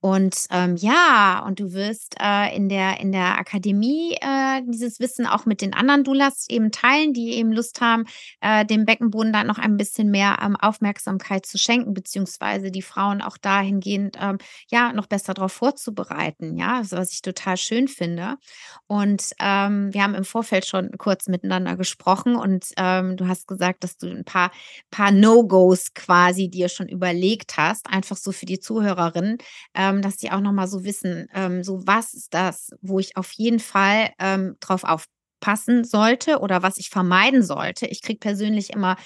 [0.00, 5.26] Und ähm, ja, und du wirst äh, in der, in der Akademie äh, dieses Wissen
[5.26, 8.04] auch mit den anderen Doulas eben teilen, die eben Lust haben,
[8.40, 13.20] äh, dem Beckenboden dann noch ein bisschen mehr ähm, Aufmerksamkeit zu schenken, beziehungsweise die Frauen
[13.20, 14.38] auch dahingehend ähm,
[14.70, 16.56] ja noch besser darauf vorzubereiten.
[16.56, 18.36] Ja, also, was ich total schön finde.
[18.86, 23.84] Und ähm, wir haben im Vorfeld schon kurz miteinander gesprochen und ähm, du hast gesagt,
[23.84, 24.50] dass du ein paar,
[24.90, 28.60] paar No-Gos quasi dir schon überlegt hast, einfach so für die
[29.00, 29.38] Zuhörerinnen,
[29.74, 33.16] ähm, dass die auch noch mal so wissen, ähm, so was ist das, wo ich
[33.16, 37.86] auf jeden Fall ähm, drauf aufpassen sollte oder was ich vermeiden sollte.
[37.86, 38.96] Ich kriege persönlich immer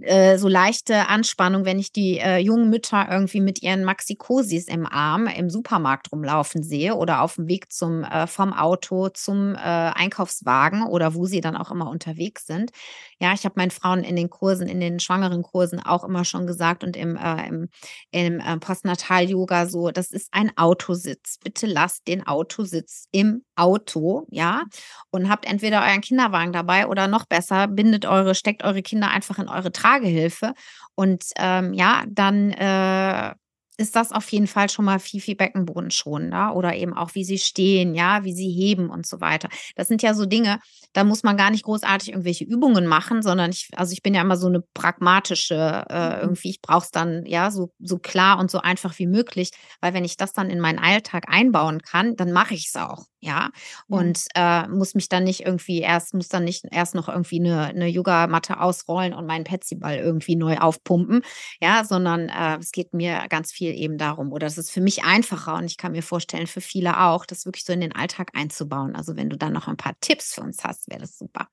[0.00, 4.86] äh, so leichte Anspannung, wenn ich die äh, jungen Mütter irgendwie mit ihren Maxikosis im
[4.86, 9.58] Arm im Supermarkt rumlaufen sehe oder auf dem Weg zum äh, vom Auto zum äh,
[9.58, 12.72] Einkaufswagen oder wo sie dann auch immer unterwegs sind.
[13.20, 16.46] Ja, ich habe meinen Frauen in den Kursen, in den schwangeren Kursen auch immer schon
[16.46, 17.68] gesagt und im, äh, im,
[18.10, 21.38] im Postnatal-Yoga so, das ist ein Autositz.
[21.42, 24.64] Bitte lasst den Autositz im Auto, ja,
[25.10, 29.38] und habt entweder euren Kinderwagen dabei oder noch besser, bindet eure, steckt eure Kinder einfach
[29.38, 30.54] in eure Tragehilfe.
[30.94, 33.34] Und ähm, ja, dann äh,
[33.76, 37.38] ist das auf jeden Fall schon mal viel, viel beckenbodenschonender oder eben auch, wie sie
[37.38, 39.48] stehen, ja, wie sie heben und so weiter.
[39.74, 40.60] Das sind ja so Dinge,
[40.92, 44.20] da muss man gar nicht großartig irgendwelche Übungen machen, sondern ich, also ich bin ja
[44.20, 46.22] immer so eine pragmatische, äh, mhm.
[46.22, 49.92] irgendwie, ich brauche es dann, ja, so, so klar und so einfach wie möglich, weil
[49.92, 53.50] wenn ich das dann in meinen Alltag einbauen kann, dann mache ich es auch, ja,
[53.88, 57.64] und äh, muss mich dann nicht irgendwie erst, muss dann nicht erst noch irgendwie eine,
[57.64, 61.22] eine Yogamatte ausrollen und meinen Petsyball irgendwie neu aufpumpen,
[61.60, 64.80] ja, sondern äh, es geht mir ganz viel viel eben darum, oder es ist für
[64.80, 67.94] mich einfacher und ich kann mir vorstellen, für viele auch, das wirklich so in den
[67.94, 68.94] Alltag einzubauen.
[68.94, 71.48] Also wenn du dann noch ein paar Tipps für uns hast, wäre das super.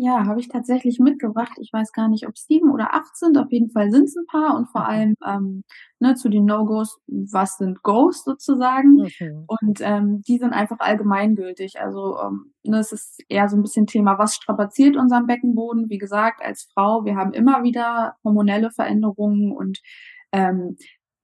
[0.00, 1.58] Ja, habe ich tatsächlich mitgebracht.
[1.60, 3.36] Ich weiß gar nicht, ob es sieben oder acht sind.
[3.36, 5.64] Auf jeden Fall sind es ein paar und vor allem ähm,
[5.98, 9.08] ne, zu den No-Gos, was sind Goes sozusagen?
[9.18, 9.44] Mhm.
[9.48, 11.80] Und ähm, die sind einfach allgemeingültig.
[11.80, 15.88] Also ähm, ne, es ist eher so ein bisschen Thema, was strapaziert unseren Beckenboden?
[15.88, 19.80] Wie gesagt, als Frau, wir haben immer wieder hormonelle Veränderungen und
[20.30, 20.76] ähm,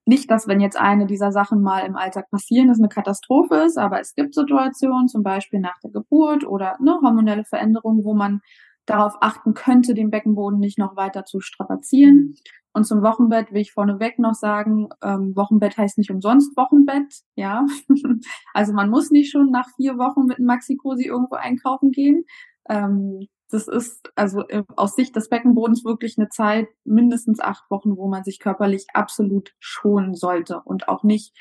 [0.07, 3.79] nicht, dass wenn jetzt eine dieser Sachen mal im Alltag passieren, das eine Katastrophe ist,
[3.79, 8.40] aber es gibt Situationen, zum Beispiel nach der Geburt oder ne, hormonelle Veränderungen, wo man
[8.87, 12.17] darauf achten könnte, den Beckenboden nicht noch weiter zu strapazieren.
[12.17, 12.35] Mhm.
[12.77, 17.64] Und zum Wochenbett will ich vorneweg noch sagen, ähm, Wochenbett heißt nicht umsonst Wochenbett, ja.
[18.53, 22.25] also man muss nicht schon nach vier Wochen mit einem Maxi-Cosi irgendwo einkaufen gehen.
[22.69, 27.97] Ähm, das ist also äh, aus Sicht des Beckenbodens wirklich eine Zeit, mindestens acht Wochen,
[27.97, 31.37] wo man sich körperlich absolut schonen sollte und auch nicht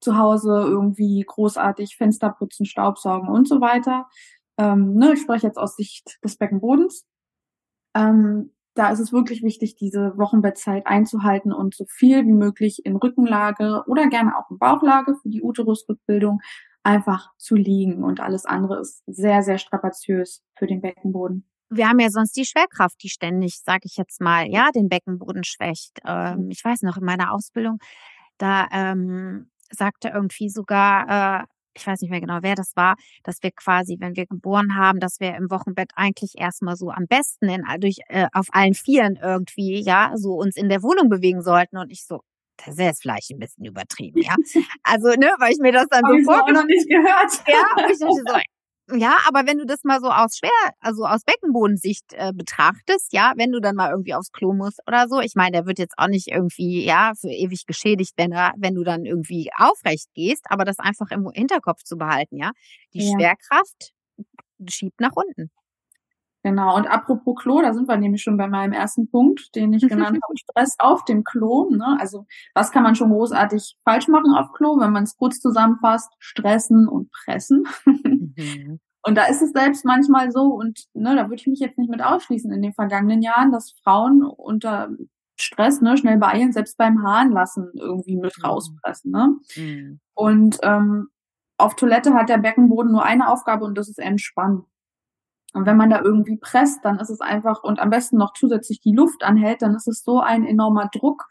[0.00, 4.06] zu Hause irgendwie großartig Fenster putzen, Staubsaugen und so weiter.
[4.58, 7.06] Ähm, ne, ich spreche jetzt aus Sicht des Beckenbodens.
[7.94, 12.96] Ähm, da ist es wirklich wichtig, diese Wochenbettzeit einzuhalten und so viel wie möglich in
[12.96, 16.40] Rückenlage oder gerne auch in Bauchlage für die Uterusrückbildung
[16.84, 21.48] einfach zu liegen und alles andere ist sehr, sehr strapaziös für den Beckenboden.
[21.70, 25.44] Wir haben ja sonst die Schwerkraft, die ständig, sage ich jetzt mal, ja, den Beckenboden
[25.44, 25.98] schwächt.
[26.06, 27.78] Ähm, ich weiß noch, in meiner Ausbildung,
[28.38, 31.44] da ähm, sagte irgendwie sogar, äh,
[31.76, 32.94] ich weiß nicht mehr genau, wer das war,
[33.24, 37.06] dass wir quasi, wenn wir geboren haben, dass wir im Wochenbett eigentlich erstmal so am
[37.08, 41.42] besten in, durch, äh, auf allen Vieren irgendwie, ja, so uns in der Wohnung bewegen
[41.42, 41.78] sollten.
[41.78, 42.20] Und ich so,
[42.56, 44.34] das ist jetzt vielleicht ein bisschen übertrieben, ja.
[44.82, 47.32] Also, ne, weil ich mir das dann so vorgenommen nicht gehört.
[47.48, 48.08] Ja, ich dachte so,
[48.96, 53.32] ja, aber wenn du das mal so aus schwer, also aus Beckenbodensicht äh, betrachtest, ja,
[53.36, 55.94] wenn du dann mal irgendwie aufs Klo musst oder so, ich meine, der wird jetzt
[55.96, 60.44] auch nicht irgendwie, ja, für ewig geschädigt, wenn er, wenn du dann irgendwie aufrecht gehst,
[60.48, 62.52] aber das einfach im Hinterkopf zu behalten, ja.
[62.92, 63.12] Die ja.
[63.12, 63.92] Schwerkraft
[64.68, 65.50] schiebt nach unten.
[66.44, 69.88] Genau, und apropos Klo, da sind wir nämlich schon bei meinem ersten Punkt, den ich
[69.88, 71.70] genannt habe, Stress auf dem Klo.
[71.70, 71.96] Ne?
[71.98, 76.12] Also was kann man schon großartig falsch machen auf Klo, wenn man es kurz zusammenfasst,
[76.18, 77.64] stressen und pressen.
[77.86, 78.78] Mhm.
[79.06, 81.90] Und da ist es selbst manchmal so, und ne, da würde ich mich jetzt nicht
[81.90, 84.88] mit ausschließen in den vergangenen Jahren, dass Frauen unter
[85.38, 88.44] Stress ne, schnell beeilen, selbst beim Haaren lassen irgendwie mit mhm.
[88.46, 89.10] rauspressen.
[89.10, 89.36] Ne?
[89.56, 90.00] Mhm.
[90.14, 91.08] Und ähm,
[91.58, 94.64] auf Toilette hat der Beckenboden nur eine Aufgabe und das ist entspannen.
[95.54, 98.80] Und wenn man da irgendwie presst, dann ist es einfach und am besten noch zusätzlich
[98.80, 101.26] die Luft anhält, dann ist es so ein enormer Druck,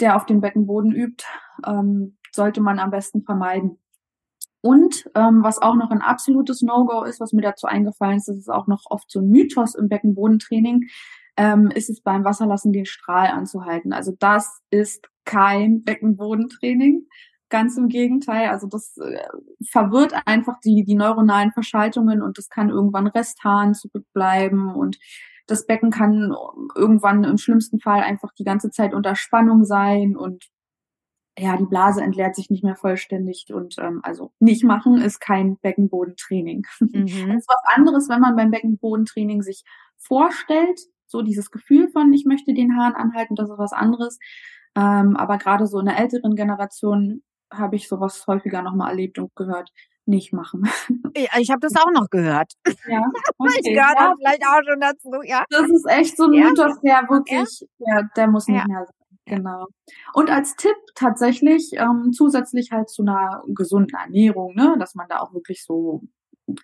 [0.00, 1.24] der auf den Beckenboden übt,
[1.66, 3.78] ähm, sollte man am besten vermeiden.
[4.62, 8.36] Und ähm, was auch noch ein absolutes No-Go ist, was mir dazu eingefallen ist, das
[8.36, 10.88] ist auch noch oft so ein Mythos im Beckenbodentraining,
[11.36, 13.92] ähm, ist es beim Wasserlassen den Strahl anzuhalten.
[13.92, 17.06] Also das ist kein Beckenbodentraining.
[17.50, 19.18] Ganz im Gegenteil, also das äh,
[19.68, 24.98] verwirrt einfach die, die neuronalen Verschaltungen und das kann irgendwann Resthahn zurückbleiben und
[25.46, 26.34] das Becken kann
[26.76, 30.48] irgendwann im schlimmsten Fall einfach die ganze Zeit unter Spannung sein und
[31.38, 35.56] ja, die Blase entleert sich nicht mehr vollständig und ähm, also nicht machen ist kein
[35.58, 36.66] Beckenbodentraining.
[36.80, 37.06] Mhm.
[37.06, 39.64] Das ist was anderes, wenn man beim Beckenbodentraining sich
[39.96, 44.18] vorstellt, so dieses Gefühl von, ich möchte den Hahn anhalten, das ist was anderes.
[44.76, 49.34] Ähm, aber gerade so in der älteren Generation habe ich sowas häufiger nochmal erlebt und
[49.34, 49.70] gehört,
[50.06, 50.68] nicht machen.
[51.38, 52.52] Ich habe das auch noch gehört.
[52.86, 53.02] Ja,
[53.38, 53.60] okay.
[53.62, 54.14] ich gehört ja.
[54.18, 55.44] vielleicht auch schon dazu, ja.
[55.50, 56.48] Das ist echt so ein ja.
[56.48, 58.02] Mythos, der wirklich, ja.
[58.16, 58.66] der muss nicht ja.
[58.66, 59.00] mehr sein.
[59.26, 59.66] Genau.
[60.14, 65.18] Und als Tipp tatsächlich ähm, zusätzlich halt zu einer gesunden Ernährung, ne, dass man da
[65.18, 66.02] auch wirklich so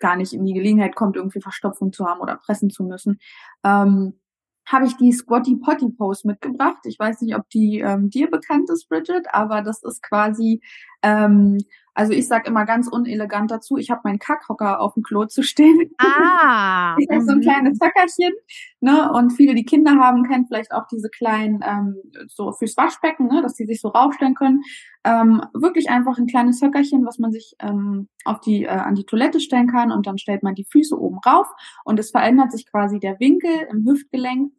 [0.01, 3.19] gar nicht in die Gelegenheit kommt, irgendwie Verstopfung zu haben oder pressen zu müssen,
[3.65, 4.19] ähm,
[4.67, 6.79] habe ich die Squatty Potty Pose mitgebracht.
[6.85, 10.61] Ich weiß nicht, ob die ähm, dir bekannt ist, Bridget, aber das ist quasi,
[11.03, 11.59] ähm,
[11.97, 15.43] also ich sag immer ganz unelegant dazu, ich habe meinen Kackhocker auf dem Klo zu
[15.43, 15.95] stehen.
[15.97, 16.95] Ah.
[16.99, 17.43] ich habe so ein mhm.
[17.43, 18.35] kleines Höckerchen,
[18.81, 19.11] ne?
[19.13, 21.97] Und viele, die Kinder haben, kennen vielleicht auch diese kleinen, ähm,
[22.29, 24.63] so fürs Waschbecken, ne, dass die sich so raufstellen können.
[25.05, 29.05] Ähm, wirklich einfach ein kleines Höckerchen, was man sich ähm, auf die äh, an die
[29.05, 31.47] Toilette stellen kann und dann stellt man die Füße oben rauf
[31.85, 34.53] und es verändert sich quasi der Winkel im Hüftgelenk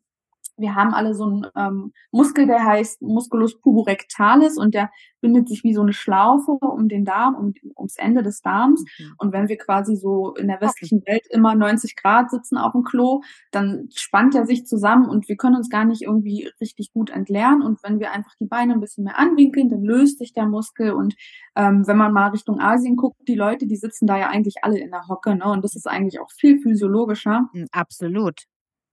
[0.57, 4.89] wir haben alle so einen ähm, Muskel, der heißt Musculus puborectalis und der
[5.21, 8.83] bindet sich wie so eine Schlaufe um den Darm, um, ums Ende des Darms.
[8.99, 9.13] Mhm.
[9.17, 10.97] Und wenn wir quasi so in der westlichen.
[11.07, 15.37] Welt immer 90 Grad sitzen auf dem Klo, dann spannt er sich zusammen und wir
[15.37, 17.61] können uns gar nicht irgendwie richtig gut entleeren.
[17.61, 20.91] Und wenn wir einfach die Beine ein bisschen mehr anwinkeln, dann löst sich der Muskel.
[20.91, 21.15] Und
[21.55, 24.79] ähm, wenn man mal Richtung Asien guckt, die Leute, die sitzen da ja eigentlich alle
[24.79, 25.45] in der Hocke, ne?
[25.45, 27.49] Und das ist eigentlich auch viel physiologischer.
[27.53, 28.43] Hm, absolut.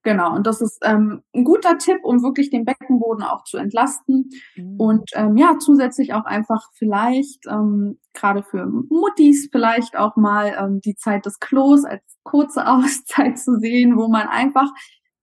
[0.04, 4.28] Genau, und das ist ähm, ein guter Tipp, um wirklich den Beckenboden auch zu entlasten.
[4.54, 4.76] Mhm.
[4.76, 10.82] Und ähm, ja, zusätzlich auch einfach vielleicht, ähm, gerade für Muttis, vielleicht auch mal ähm,
[10.82, 14.70] die Zeit des Klos als kurze Auszeit zu sehen, wo man einfach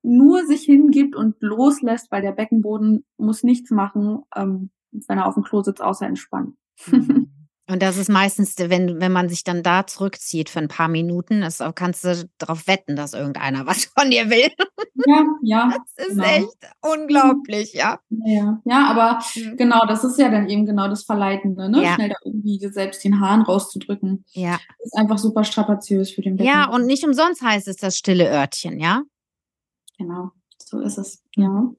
[0.02, 4.72] nur sich hingibt und loslässt, weil der Beckenboden muss nichts machen, ähm,
[5.08, 6.58] wenn er auf dem Klo sitzt, außer entspannen.
[6.88, 7.32] Mhm.
[7.72, 11.42] Und das ist meistens, wenn, wenn man sich dann da zurückzieht für ein paar Minuten,
[11.42, 14.52] ist, kannst du darauf wetten, dass irgendeiner was von dir will.
[15.08, 15.74] Ja, ja.
[15.96, 16.24] Das ist genau.
[16.24, 18.00] echt unglaublich, ja.
[18.10, 19.56] Ja, ja aber mhm.
[19.56, 21.82] genau, das ist ja dann eben genau das Verleitende, ne?
[21.84, 21.96] Ja.
[21.96, 24.26] Schnell da irgendwie selbst den Hahn rauszudrücken.
[24.32, 24.60] Ja.
[24.80, 26.52] Das ist einfach super strapaziös für den Becken.
[26.52, 29.04] Ja, und nicht umsonst heißt es das stille Örtchen, ja?
[29.98, 31.72] Genau, so ist es, ja.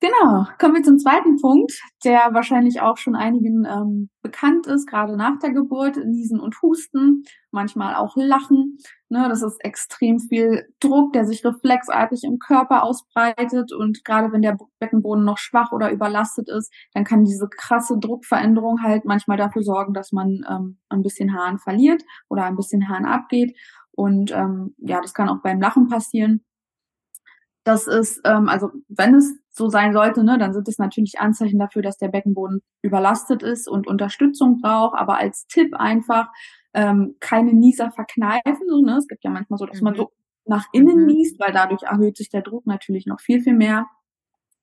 [0.00, 1.72] Genau, kommen wir zum zweiten Punkt,
[2.04, 7.24] der wahrscheinlich auch schon einigen ähm, bekannt ist, gerade nach der Geburt, Niesen und Husten,
[7.50, 8.78] manchmal auch Lachen.
[9.08, 14.42] Ne, das ist extrem viel Druck, der sich reflexartig im Körper ausbreitet und gerade wenn
[14.42, 19.62] der Beckenboden noch schwach oder überlastet ist, dann kann diese krasse Druckveränderung halt manchmal dafür
[19.64, 23.56] sorgen, dass man ähm, ein bisschen Haaren verliert oder ein bisschen Haaren abgeht.
[23.90, 26.44] Und ähm, ja, das kann auch beim Lachen passieren.
[27.68, 31.58] Das ist, ähm, also wenn es so sein sollte, ne, dann sind es natürlich Anzeichen
[31.58, 34.98] dafür, dass der Beckenboden überlastet ist und Unterstützung braucht.
[34.98, 36.28] Aber als Tipp einfach
[36.72, 38.66] ähm, keine Nieser verkneifen.
[38.66, 38.96] So, ne?
[38.96, 39.98] Es gibt ja manchmal so, dass man mhm.
[39.98, 40.12] so
[40.46, 41.06] nach innen mhm.
[41.08, 43.86] niest, weil dadurch erhöht sich der Druck natürlich noch viel, viel mehr.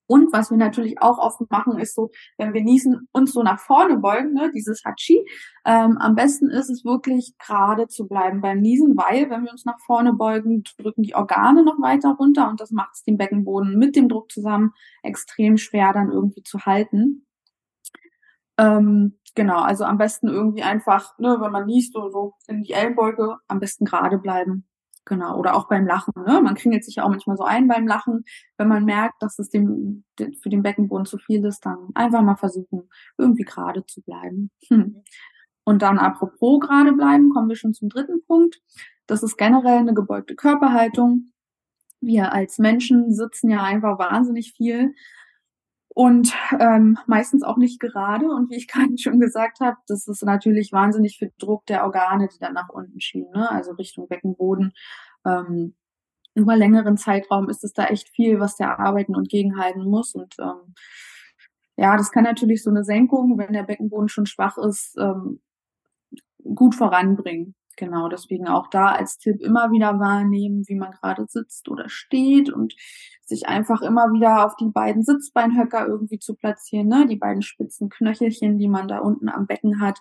[0.07, 3.59] Und was wir natürlich auch oft machen, ist so, wenn wir niesen, uns so nach
[3.59, 5.25] vorne beugen, ne, dieses Hachi.
[5.65, 9.65] Ähm, am besten ist es wirklich gerade zu bleiben beim Niesen, weil wenn wir uns
[9.65, 13.77] nach vorne beugen, drücken die Organe noch weiter runter und das macht es dem Beckenboden
[13.77, 17.25] mit dem Druck zusammen extrem schwer dann irgendwie zu halten.
[18.57, 22.73] Ähm, genau, also am besten irgendwie einfach, ne, wenn man niest oder so in die
[22.73, 24.65] Ellenbeuge, am besten gerade bleiben.
[25.05, 26.13] Genau, oder auch beim Lachen.
[26.25, 26.41] Ne?
[26.41, 28.25] Man kringelt sich ja auch manchmal so ein beim Lachen.
[28.57, 30.03] Wenn man merkt, dass es dem,
[30.41, 34.49] für den Beckenboden zu viel ist, dann einfach mal versuchen, irgendwie gerade zu bleiben.
[34.67, 35.03] Hm.
[35.63, 38.61] Und dann apropos gerade bleiben, kommen wir schon zum dritten Punkt.
[39.05, 41.31] Das ist generell eine gebeugte Körperhaltung.
[42.01, 44.95] Wir als Menschen sitzen ja einfach wahnsinnig viel
[45.95, 48.25] und ähm, meistens auch nicht gerade.
[48.27, 52.27] Und wie ich gerade schon gesagt habe, das ist natürlich wahnsinnig viel Druck der Organe,
[52.27, 53.49] die dann nach unten schieben, ne?
[53.49, 54.73] also Richtung Beckenboden.
[55.25, 55.73] Ähm,
[56.35, 60.13] über längeren Zeitraum ist es da echt viel, was der arbeiten und gegenhalten muss.
[60.15, 60.75] Und ähm,
[61.77, 65.39] ja, das kann natürlich so eine Senkung, wenn der Beckenboden schon schwach ist, ähm,
[66.43, 67.55] gut voranbringen.
[67.77, 72.49] Genau, deswegen auch da als Tipp immer wieder wahrnehmen, wie man gerade sitzt oder steht
[72.49, 72.73] und
[73.25, 77.05] sich einfach immer wieder auf die beiden Sitzbeinhöcker irgendwie zu platzieren, ne?
[77.07, 79.99] die beiden spitzen Knöchelchen, die man da unten am Becken hat.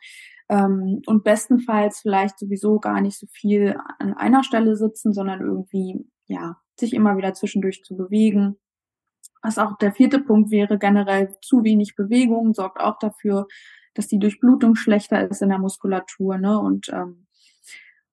[0.49, 6.07] Ähm, und bestenfalls vielleicht sowieso gar nicht so viel an einer Stelle sitzen, sondern irgendwie,
[6.27, 8.57] ja, sich immer wieder zwischendurch zu bewegen.
[9.43, 13.47] Was auch der vierte Punkt wäre, generell zu wenig Bewegung sorgt auch dafür,
[13.95, 16.59] dass die Durchblutung schlechter ist in der Muskulatur, ne?
[16.59, 17.27] Und ähm,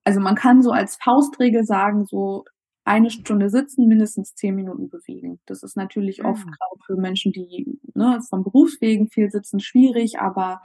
[0.04, 2.46] also man kann so als Faustregel sagen, so
[2.84, 5.40] eine Stunde sitzen, mindestens zehn Minuten bewegen.
[5.46, 6.26] Das ist natürlich ja.
[6.26, 10.62] oft gerade für Menschen, die ne, vom Berufswegen viel sitzen, schwierig, aber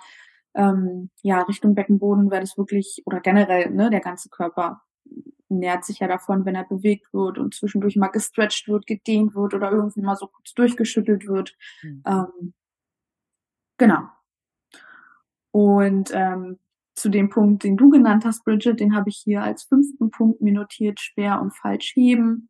[0.54, 4.82] ähm, ja, Richtung Beckenboden wäre das wirklich, oder generell, ne, der ganze Körper
[5.48, 9.54] nährt sich ja davon, wenn er bewegt wird und zwischendurch mal gestretched wird, gedehnt wird
[9.54, 11.54] oder irgendwie mal so kurz durchgeschüttelt wird.
[11.82, 12.02] Mhm.
[12.06, 12.54] Ähm,
[13.76, 14.08] genau.
[15.52, 16.58] Und ähm,
[16.96, 20.40] zu dem Punkt, den du genannt hast, Bridget, den habe ich hier als fünften Punkt
[20.40, 22.48] mir notiert, schwer und falsch heben.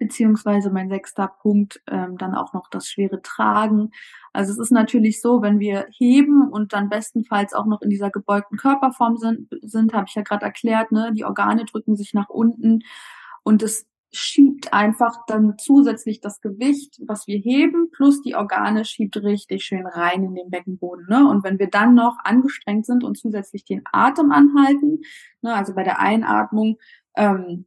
[0.00, 3.90] beziehungsweise mein sechster Punkt ähm, dann auch noch das schwere Tragen.
[4.32, 8.10] Also es ist natürlich so, wenn wir heben und dann bestenfalls auch noch in dieser
[8.10, 12.30] gebeugten Körperform sind, sind habe ich ja gerade erklärt, ne, die Organe drücken sich nach
[12.30, 12.82] unten
[13.42, 19.16] und es schiebt einfach dann zusätzlich das Gewicht, was wir heben, plus die Organe schiebt
[19.18, 21.06] richtig schön rein in den Beckenboden.
[21.08, 21.28] Ne?
[21.28, 25.00] Und wenn wir dann noch angestrengt sind und zusätzlich den Atem anhalten,
[25.42, 26.78] ne, also bei der Einatmung
[27.16, 27.66] ähm,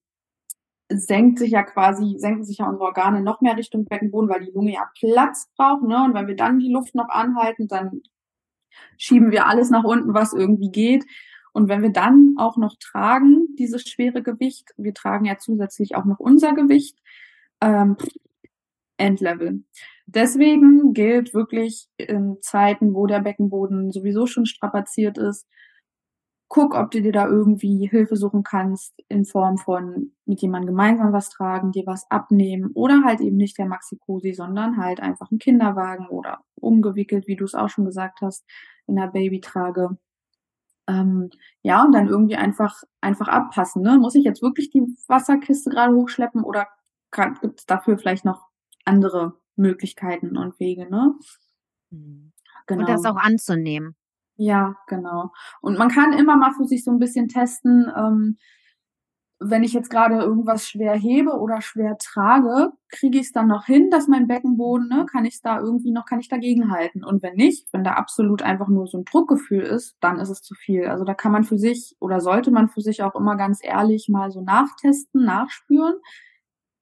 [0.90, 4.52] senkt sich ja quasi, senken sich ja unsere Organe noch mehr Richtung Beckenboden, weil die
[4.52, 6.04] Lunge ja Platz braucht, ne?
[6.04, 8.02] Und wenn wir dann die Luft noch anhalten, dann
[8.98, 11.06] schieben wir alles nach unten, was irgendwie geht.
[11.54, 16.06] Und wenn wir dann auch noch tragen, dieses schwere Gewicht, wir tragen ja zusätzlich auch
[16.06, 17.00] noch unser Gewicht,
[17.62, 17.96] ähm,
[18.98, 19.64] Endlevel.
[20.06, 25.48] Deswegen gilt wirklich in Zeiten, wo der Beckenboden sowieso schon strapaziert ist,
[26.54, 31.12] guck, ob du dir da irgendwie Hilfe suchen kannst in Form von mit jemandem gemeinsam
[31.12, 35.40] was tragen, dir was abnehmen oder halt eben nicht der Maxi-Cosi, sondern halt einfach ein
[35.40, 38.46] Kinderwagen oder umgewickelt, wie du es auch schon gesagt hast,
[38.86, 39.98] in der Babytrage.
[40.88, 41.30] Ähm,
[41.62, 43.82] ja, und dann irgendwie einfach, einfach abpassen.
[43.82, 43.98] Ne?
[43.98, 46.68] Muss ich jetzt wirklich die Wasserkiste gerade hochschleppen oder
[47.42, 48.48] gibt es dafür vielleicht noch
[48.86, 51.14] andere Möglichkeiten und Wege, ne?
[51.92, 52.82] Genau.
[52.82, 53.96] Und das auch anzunehmen.
[54.36, 55.32] Ja, genau.
[55.62, 58.38] Und man kann immer mal für sich so ein bisschen testen, ähm,
[59.46, 63.66] wenn ich jetzt gerade irgendwas schwer hebe oder schwer trage, kriege ich es dann noch
[63.66, 67.04] hin, dass mein Beckenboden, ne, kann ich es da irgendwie noch, kann ich dagegen halten.
[67.04, 70.42] Und wenn nicht, wenn da absolut einfach nur so ein Druckgefühl ist, dann ist es
[70.42, 70.86] zu viel.
[70.88, 74.10] Also da kann man für sich oder sollte man für sich auch immer ganz ehrlich
[74.10, 75.96] mal so nachtesten, nachspüren.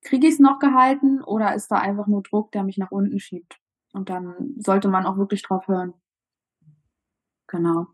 [0.04, 3.20] Kriege ich es noch gehalten oder ist da einfach nur Druck, der mich nach unten
[3.20, 3.60] schiebt?
[3.94, 5.94] Und dann sollte man auch wirklich drauf hören.
[7.48, 7.88] Genau.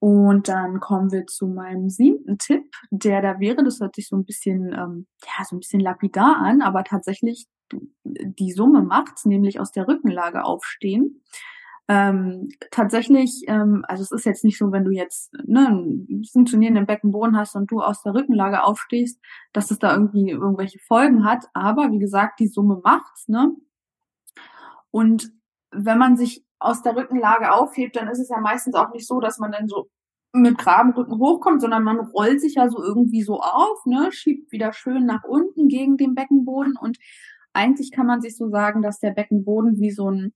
[0.00, 4.16] Und dann kommen wir zu meinem siebten Tipp, der da wäre, das hört sich so
[4.16, 9.60] ein bisschen, ähm, ja, so ein bisschen lapidar an, aber tatsächlich die Summe macht's, nämlich
[9.60, 11.22] aus der Rückenlage aufstehen.
[11.86, 16.86] Ähm, tatsächlich, ähm, also es ist jetzt nicht so, wenn du jetzt ne, einen funktionierenden
[16.86, 19.20] Beckenboden hast und du aus der Rückenlage aufstehst,
[19.52, 21.46] dass es da irgendwie irgendwelche Folgen hat.
[21.52, 23.54] Aber wie gesagt, die Summe macht's, ne?
[24.92, 25.32] Und
[25.72, 29.20] wenn man sich aus der Rückenlage aufhebt, dann ist es ja meistens auch nicht so,
[29.20, 29.88] dass man dann so
[30.32, 34.52] mit geraden Rücken hochkommt, sondern man rollt sich ja so irgendwie so auf, ne, schiebt
[34.52, 36.98] wieder schön nach unten gegen den Beckenboden und
[37.52, 40.32] eigentlich kann man sich so sagen, dass der Beckenboden wie so ein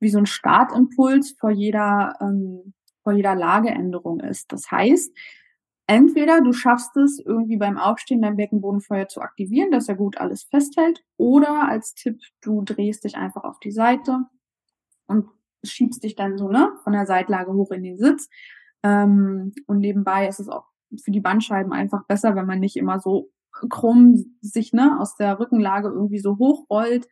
[0.00, 2.74] wie so ein Startimpuls vor jeder ähm,
[3.04, 4.52] vor jeder Lageänderung ist.
[4.52, 5.16] Das heißt,
[5.86, 10.44] entweder du schaffst es irgendwie beim Aufstehen dein Beckenbodenfeuer zu aktivieren, dass er gut alles
[10.44, 14.24] festhält, oder als Tipp, du drehst dich einfach auf die Seite
[15.06, 15.28] und
[15.64, 18.28] schiebst dich dann so, ne, von der Seitlage hoch in den Sitz.
[18.82, 20.64] Ähm, und nebenbei ist es auch
[21.02, 23.30] für die Bandscheiben einfach besser, wenn man nicht immer so
[23.68, 27.06] krumm sich, ne, aus der Rückenlage irgendwie so hochrollt,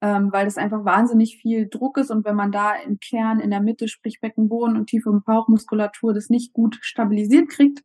[0.00, 3.50] ähm, weil das einfach wahnsinnig viel Druck ist und wenn man da im Kern, in
[3.50, 7.82] der Mitte, sprich Beckenboden und tiefe Bauchmuskulatur das nicht gut stabilisiert kriegt,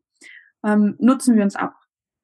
[0.63, 1.75] ähm, nutzen wir uns ab.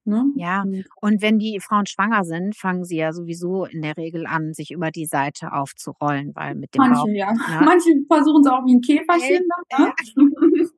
[0.08, 0.24] Ne?
[0.36, 0.64] Ja,
[1.01, 4.72] und wenn die Frauen schwanger sind, fangen sie ja sowieso in der Regel an, sich
[4.72, 7.34] über die Seite aufzurollen, weil mit dem Manche, Bauch, ja.
[7.34, 7.62] ja.
[7.66, 9.80] Manche versuchen es auch wie ein Käferchen, ja.
[9.80, 9.93] ne?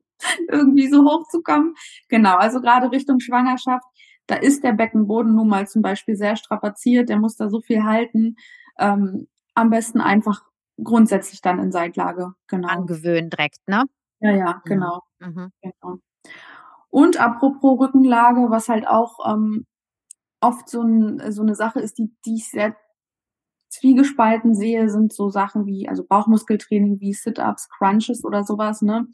[0.50, 1.76] irgendwie so hochzukommen.
[2.08, 3.86] Genau, also gerade Richtung Schwangerschaft,
[4.26, 7.84] da ist der Beckenboden nun mal zum Beispiel sehr strapaziert, der muss da so viel
[7.84, 8.34] halten.
[8.80, 10.42] Ähm, am besten einfach
[10.82, 12.66] grundsätzlich dann in Seitlage, genau.
[12.66, 13.84] Angewöhnen direkt, ne?
[14.18, 15.02] Ja, ja, genau.
[15.20, 15.52] Mhm.
[15.62, 16.00] genau.
[16.90, 19.64] Und apropos Rückenlage, was halt auch ähm,
[20.40, 22.76] oft so, ein, so eine Sache ist, die, die ich sehr
[23.70, 29.06] zwiegespalten sehe, sind so Sachen wie, also Bauchmuskeltraining wie Sit-Ups, Crunches oder sowas, ne?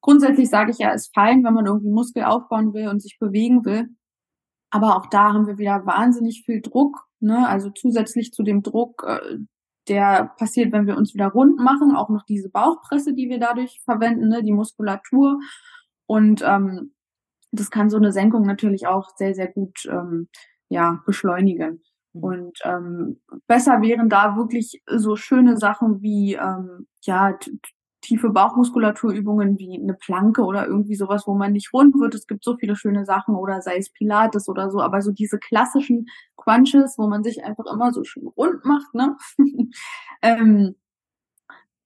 [0.00, 3.64] Grundsätzlich sage ich ja, ist fein, wenn man irgendwie Muskel aufbauen will und sich bewegen
[3.64, 3.88] will.
[4.70, 7.46] Aber auch da haben wir wieder wahnsinnig viel Druck, ne?
[7.48, 9.38] Also zusätzlich zu dem Druck, äh,
[9.88, 13.80] der passiert, wenn wir uns wieder rund machen, auch noch diese Bauchpresse, die wir dadurch
[13.84, 14.42] verwenden, ne?
[14.42, 15.40] die Muskulatur.
[16.06, 16.92] Und ähm,
[17.50, 20.28] das kann so eine Senkung natürlich auch sehr, sehr gut ähm,
[20.68, 21.82] ja, beschleunigen.
[22.12, 22.22] Mhm.
[22.22, 27.38] Und ähm, besser wären da wirklich so schöne Sachen wie ähm, ja
[28.00, 32.14] tiefe Bauchmuskulaturübungen wie eine Planke oder irgendwie sowas, wo man nicht rund wird.
[32.14, 35.38] Es gibt so viele schöne Sachen oder sei es Pilates oder so, aber so diese
[35.38, 39.16] klassischen Crunches, wo man sich einfach immer so schön rund macht, ne?
[40.22, 40.76] ähm,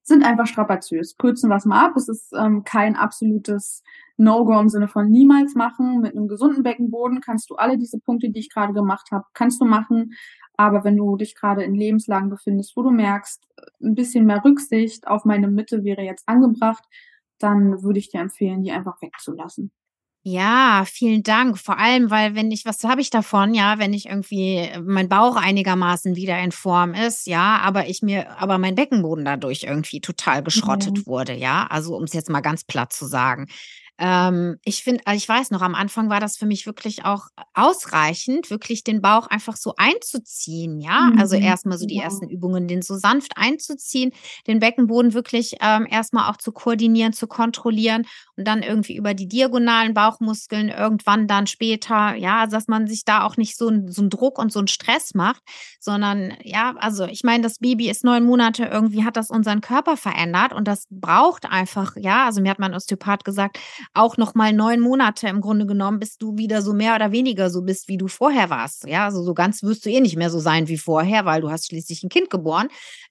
[0.03, 1.17] sind einfach strapaziös.
[1.17, 1.97] Kürzen wir es mal ab.
[1.97, 3.83] Es ist ähm, kein absolutes
[4.23, 6.01] No-Go im Sinne von niemals machen.
[6.01, 9.61] Mit einem gesunden Beckenboden kannst du alle diese Punkte, die ich gerade gemacht habe, kannst
[9.61, 10.12] du machen.
[10.57, 13.47] Aber wenn du dich gerade in Lebenslagen befindest, wo du merkst,
[13.83, 16.85] ein bisschen mehr Rücksicht auf meine Mitte wäre jetzt angebracht,
[17.39, 19.73] dann würde ich dir empfehlen, die einfach wegzulassen.
[20.25, 21.59] Ja, vielen Dank.
[21.59, 25.09] Vor allem, weil wenn ich was habe ich davon, ja, wenn ich irgendwie äh, mein
[25.09, 30.01] Bauch einigermaßen wieder in Form ist, ja, aber ich mir aber mein Beckenboden dadurch irgendwie
[30.01, 31.07] total geschrottet Ja.
[31.07, 31.66] wurde, ja?
[31.68, 33.49] Also, um es jetzt mal ganz platt zu sagen.
[33.99, 37.26] Ähm, ich finde also, ich weiß noch, am Anfang war das für mich wirklich auch
[37.55, 41.12] ausreichend, wirklich den Bauch einfach so einzuziehen, ja?
[41.16, 41.43] Also, Mhm.
[41.43, 42.03] erst mal so die Ja.
[42.03, 44.12] ersten Übungen, den so sanft einzuziehen,
[44.47, 49.12] den Beckenboden wirklich, ähm, erst mal auch zu koordinieren, zu kontrollieren und dann irgendwie über
[49.14, 53.70] die diagonalen Bauchmuskeln irgendwann dann später ja, also, dass man sich da auch nicht so
[53.88, 55.43] so 'n Druck und so 'n Stress macht,
[55.80, 59.97] sondern ja, also, ich meine, das Baby ist 9 Monate, irgendwie hat das unseren Körper
[59.97, 63.59] verändert und das braucht einfach ja, also, mir hat mein Osteopath gesagt,
[63.95, 67.51] auch noch mal 9 Monate im Grunde genommen, bis du wieder so mehr oder weniger
[67.51, 68.87] so bist, wie du vorher warst.
[68.87, 71.51] Ja, also, so ganz wirst du eh nicht mehr so sein wie vorher, weil du
[71.51, 72.68] hast schließlich 'n Kind geboren.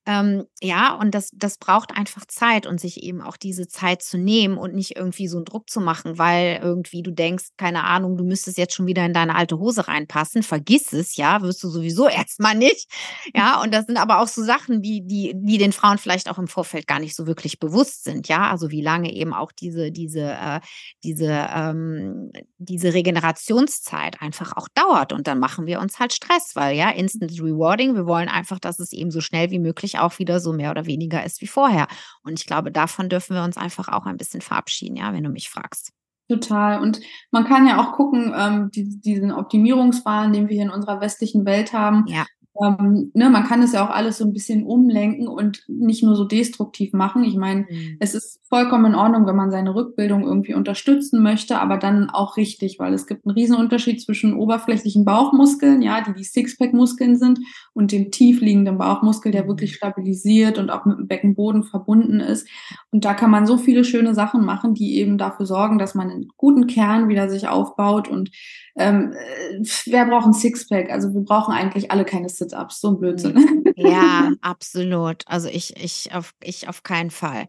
[0.08, 4.18] Ähm, ja, und das das braucht einfach Zeit und sich eben auch diese Zeit zu
[4.18, 8.18] nehmen und nicht irgendwie so 'n Druck zu machen, weil irgendwie du denkst, keine Ahnung,
[8.18, 10.44] du müsstest jetzt schon wieder in deine alte Hose reinpassen.
[10.44, 12.90] Vergiss es, ja, wirst du sowieso erst mal nicht.
[13.36, 16.40] Ja, und das sind aber auch so Sachen, die die die den Frauen vielleicht auch
[16.40, 18.50] im Vorfeld gar nicht so wirklich bewusst sind, ja?
[18.50, 20.61] Also, wie lange eben auch diese diese äh,
[21.04, 26.76] diese ähm, diese Regenerationszeit einfach auch dauert und dann machen wir uns halt Stress, weil
[26.76, 30.40] ja, Instant Rewarding, wir wollen einfach, dass es eben so schnell wie möglich auch wieder
[30.40, 31.88] so mehr oder weniger ist wie vorher.
[32.24, 35.30] Und ich glaube, davon dürfen wir uns einfach auch ein bisschen verabschieden, ja, wenn du
[35.30, 35.92] mich fragst.
[36.30, 36.82] Total.
[36.82, 37.02] Und
[37.32, 41.46] man kann ja auch gucken, ähm, die diesen Optimierungswahn, den wir hier in unserer westlichen
[41.46, 42.26] Welt haben, Ja.
[42.62, 46.16] Ähm, ne, man kann das ja auch alles so 'n bisschen umlenken und nicht nur
[46.16, 47.24] so destruktiv machen.
[47.24, 47.98] Ich meine, Mhm.
[48.00, 52.36] es ist vollkommen in Ordnung, wenn man seine Rückbildung irgendwie unterstützen möchte, aber dann auch
[52.38, 57.40] richtig, weil es gibt 'n Riesenunterschied zwischen oberflächlichen Bauchmuskeln, ja, die die Sixpack-Muskeln sind
[57.74, 59.76] und dem tief liegenden Bauchmuskel, der wirklich Mhm.
[59.76, 62.48] stabilisiert und auch mit'm Beckenboden verbunden ist.
[62.92, 66.08] Und da kann man so viele schöne Sachen machen, die eben dafür sorgen, dass man
[66.10, 68.32] 'nen guten Kern wieder sich aufbaut und,
[68.76, 70.90] ähm, äh, wer braucht 'n Sixpack?
[70.92, 73.34] Also, wir brauchen eigentlich alle keine Sit-ups, so 'n Blödsinn.
[73.36, 73.46] Ne.
[73.76, 75.24] Ja, absolut.
[75.28, 77.48] Also, ich ich auf ich auf keinen Fall.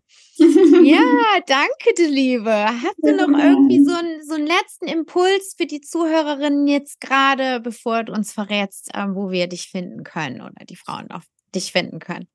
[0.78, 0.98] Ja,
[1.46, 2.50] danke, du Liebe.
[2.52, 4.06] Hast du noch irgendwie so gern.
[4.06, 9.14] 'n so 'n letzten Impuls für die Zuhörerinnen jetzt grade, bevor du uns verrätst, ähm,
[9.16, 11.22] wo wir dich finden können oder die Frauen auch
[11.54, 12.26] dich finden können?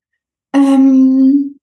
[0.54, 1.60] Ähm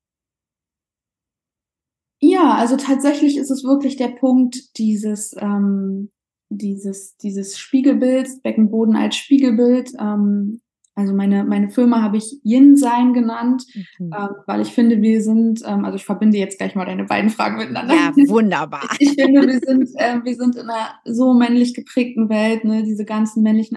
[2.23, 6.11] Ja, also, tatsächlich ist es wirklich der Punkt dieses ähm,
[6.49, 9.93] dieses dieses Spiegelbilds, Beckenboden als Spiegelbild.
[9.99, 10.61] Ähm,
[10.97, 13.65] also, meine meine Firma habe ich Yin-Sein genannt,
[13.99, 14.11] Mhm.
[14.17, 17.31] ähm, weil ich finde, wir sind ähm, also, ich verbinde jetzt gleich mal deine beiden
[17.31, 17.95] Fragen miteinander.
[17.95, 18.89] Ja, wunderbar.
[19.01, 22.83] Ich finde, wir sind äh, wir sind in 'ner so männlich geprägten Welt, ne?
[22.85, 23.77] Diese ganzen männlichen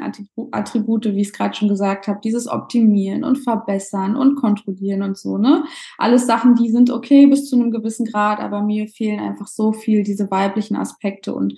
[0.51, 5.37] Attribute, wie ich's grad schon gesagt habe, dieses Optimieren und Verbessern und Kontrollieren und so,
[5.37, 5.63] ne?
[5.97, 9.71] Alles Sachen, die sind okay bis zu 'nem gewissen Grad, aber mir fehlen einfach so
[9.73, 11.53] viel diese weiblichen Aspekte und,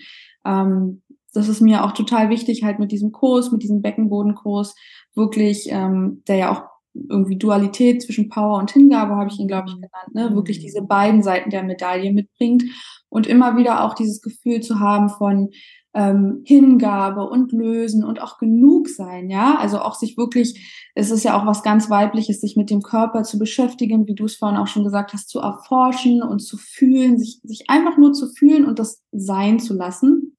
[0.45, 1.01] ähm,
[1.33, 4.75] das ist mir auch total wichtig, halt mit diesem Kurs, mit diesem Beckenbodenkurs
[5.15, 6.63] wirklich, ähm, der ja auch
[6.93, 9.81] irgendwie Dualität zwischen Power und Hingabe, habe ich ihn, glaube ich, Mhm.
[9.81, 10.35] genannt, ne?
[10.35, 10.87] Wirklich diese Mhm.
[10.87, 12.63] beiden Seiten der Medaille mitbringt
[13.09, 15.49] und immer wieder auch dieses Gefühl zu haben von,
[15.95, 19.57] ähm, Hingabe und Lösen und auch Genugsein, ja?
[19.57, 23.23] Also, auch sich wirklich es ist ja auch was ganz Weibliches, sich mit dem Körper
[23.23, 27.39] zu beschäftigen, wie du's vorhin auch schon gesagt hast, zu erforschen und zu fühlen, sich
[27.43, 30.35] sich einfach nur zu fühlen und das sein zu lassen.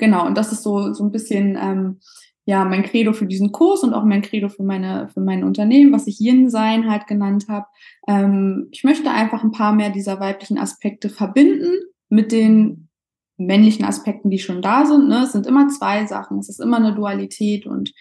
[0.00, 1.98] Genau, und das ist so so 'n bisschen, ähm,
[2.46, 5.92] ja, mein Credo für diesen Kurs und auch mein Credo für meine für mein Unternehmen,
[5.92, 7.66] was ich Yin-Sein halt genannt habe.
[8.06, 11.72] Ähm, ich möchte einfach 'n paar mehr dieser weiblichen Aspekte verbinden
[12.08, 12.88] mit den
[13.36, 15.22] männlichen Aspekten, die schon da sind, ne?
[15.24, 16.38] Es sind immer 2 Sachen.
[16.38, 17.92] Es ist immer 'ne Dualität und,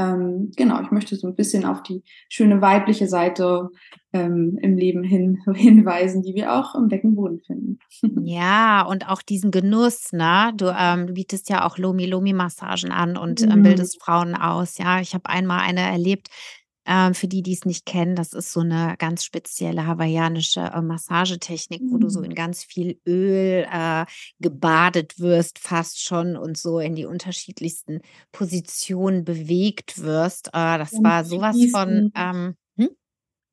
[0.00, 3.70] ähm, genau, ich möchte so 'n bisschen auf die schöne weibliche Seite,
[4.12, 7.78] ähm, im Leben hin hinweisen, die wir auch im Beckenboden finden.
[8.22, 10.52] Ja, und auch diesen Genuss, ne?
[10.56, 13.62] Du, ähm bietest ja auch Lomi-Lomi-Massagen an und, ähm, Mhm.
[13.62, 15.00] bildest Frauen aus, ja?
[15.00, 16.28] Ich habe einmal eine erlebt,
[16.86, 21.84] ähm, für die, die's nicht kennen, das ist so 'ne ganz spezielle hawaiianische, äh, Massagetechnik,
[21.90, 22.24] wo du so Mhm.
[22.24, 24.06] in ganz viel Öl, äh,
[24.40, 28.00] gebadet wirst fast schon und so in die unterschiedlichsten
[28.32, 30.48] Positionen bewegt wirst.
[30.48, 32.14] Äh, das Und war so was von, fließend.
[32.16, 32.90] ähm hm?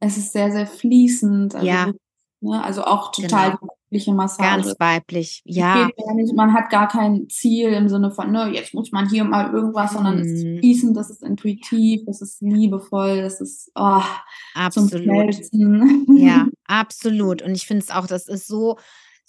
[0.01, 1.93] Es ist sehr, sehr fließend, also Ja.
[2.41, 3.76] ne, also auch total Genau.
[3.87, 4.63] Weibliche Massage.
[4.63, 5.89] Ganz weiblich, Es ja.
[6.35, 9.93] man hat gar kein Ziel im Sinne von, ne, jetzt muss man hier mal irgendwas,
[9.93, 10.59] sondern es ist Mhm.
[10.59, 15.03] fließend, das ist intuitiv, das ist liebevoll, das ist, oh, zum Absolut.
[15.03, 16.17] Schmelzen.
[16.17, 17.41] Ja, absolut.
[17.41, 18.77] Und ich finde es auch, das ist so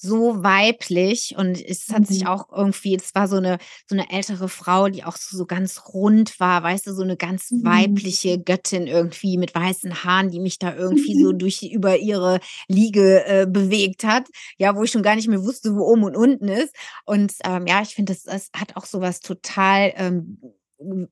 [0.01, 2.05] so weiblich und es hat mhm.
[2.05, 5.45] sich auch irgendwie, es war so eine, so eine ältere Frau, die auch so, so
[5.45, 7.65] ganz rund war, weißt du, so eine ganz mhm.
[7.65, 12.39] weibliche Göttin irgendwie mit weißen Haaren, die mich da irgendwie so durch über ihre
[12.69, 16.17] Liege äh, bewegt hat, ja, wo ich schon gar nicht mehr wusste, wo oben und
[16.17, 16.75] unten ist.
[17.05, 20.39] Und ähm, ja, ich finde, das, das hat auch so was total ähm,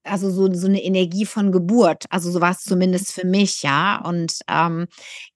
[0.04, 2.04] also so, so eine Energie von Geburt.
[2.10, 4.00] Also so war es zumindest für mich, ja.
[4.04, 4.86] Und ähm,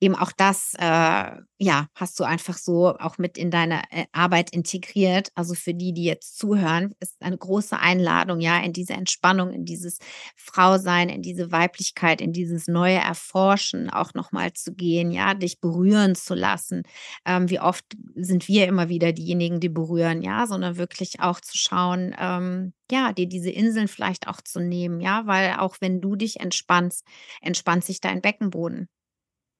[0.01, 4.51] eben auch das, äh, ja, hast du einfach so auch mit in deine äh, Arbeit
[4.53, 5.31] integriert.
[5.35, 9.65] Also für die, die jetzt zuhören, ist eine große Einladung, ja, in diese Entspannung, in
[9.65, 9.99] dieses
[10.37, 16.15] Frausein, in diese Weiblichkeit, in dieses neue Erforschen auch nochmal zu gehen, ja, dich berühren
[16.15, 16.83] zu lassen.
[17.27, 21.57] Ähm, wie oft sind wir immer wieder diejenigen, die berühren, ja, sondern wirklich auch zu
[21.59, 26.17] schauen, ähm, ja, dir diese Inseln vielleicht auch zu nehmen, ja, weil auch wenn du
[26.17, 27.07] dich entspannst,
[27.41, 28.89] entspannt sich dein Beckenboden.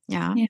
[0.09, 0.35] Ja.
[0.37, 0.47] ja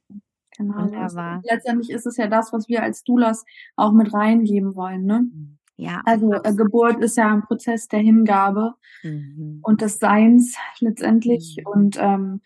[0.57, 0.83] genau.
[0.83, 1.43] Wunderbar.
[1.45, 3.45] Letztendlich ist es ja das, was wir als Doulas
[3.77, 5.23] auch mit reingeben wollen, ne?
[5.23, 5.59] Mhm.
[5.77, 6.03] Ja.
[6.05, 9.61] Also äh, Geburt ist ja ein Prozess der Hingabe mhm.
[9.63, 11.57] und des Seins letztendlich.
[11.59, 11.73] Mhm.
[11.73, 12.41] Und ähm,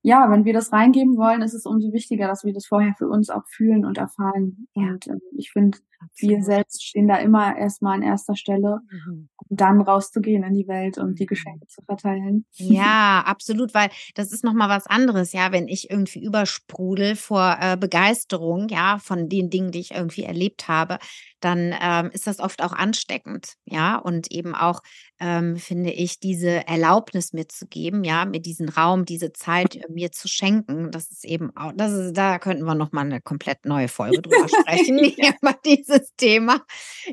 [0.00, 3.08] ja, wenn wir das reingeben wollen, ist es umso wichtiger, dass wir das vorher für
[3.08, 4.66] uns auch fühlen und erfahren.
[4.74, 4.88] Ja.
[4.88, 5.78] Und äh, ich finde,
[6.16, 9.28] wir selbst stehen da immer erstmal an erster Stelle, mhm.
[9.60, 11.28] Dann rauszugehen in die Welt und die mhm.
[11.28, 12.46] Geschenke zu verteilen.
[12.52, 17.76] Ja, absolut, weil das ist nochmal was anderes, ja, wenn ich irgendwie übersprudel vor äh,
[17.76, 20.98] Begeisterung, ja, von den Dingen, die ich irgendwie erlebt habe,
[21.44, 24.80] dann ähm, ist das oft auch ansteckend, ja, und eben auch,
[25.20, 30.28] ähm, finde ich, diese Erlaubnis mitzugeben, ja, mir diesen Raum, diese Zeit äh, mir zu
[30.28, 34.22] schenken, das ist eben auch, das ist, da könnten wir nochmal eine komplett neue Folge
[34.22, 34.98] drüber sprechen,
[35.40, 36.60] über dieses Thema,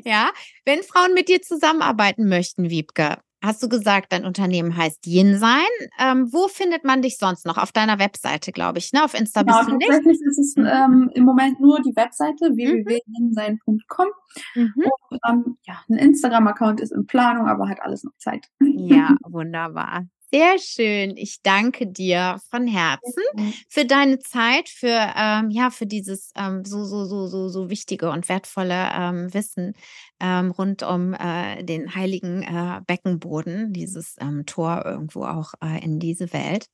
[0.04, 0.30] ja.
[0.64, 5.66] Wenn Frauen mit dir zusammenarbeiten möchten, Wiebke, hast du gesagt, dein Unternehmen heißt Yin Sein.
[5.98, 7.58] Ähm, wo findet man dich sonst noch?
[7.58, 9.04] Auf deiner Webseite, glaube ich, ne?
[9.04, 10.22] Auf Insta genau, bist du tatsächlich nicht?
[10.26, 10.66] ist es mhm.
[10.66, 12.56] ähm, im Moment nur die Webseite mhm.
[12.56, 14.06] www.yinsein.com.
[14.54, 14.72] Mhm.
[15.10, 18.46] Und ähm, ja, ein Instagram-Account ist in Planung, aber hat alles noch Zeit.
[18.60, 20.06] Ja, wunderbar.
[20.34, 21.16] Sehr schön.
[21.18, 23.22] Ich danke dir von Herzen
[23.68, 28.08] für deine Zeit, für ähm, ja für dieses ähm, so so so so so wichtige
[28.10, 29.74] und wertvolle ähm, Wissen
[30.20, 35.98] ähm, rund um äh, den heiligen äh, Beckenboden, dieses ähm, Tor irgendwo auch äh, in
[35.98, 36.68] diese Welt.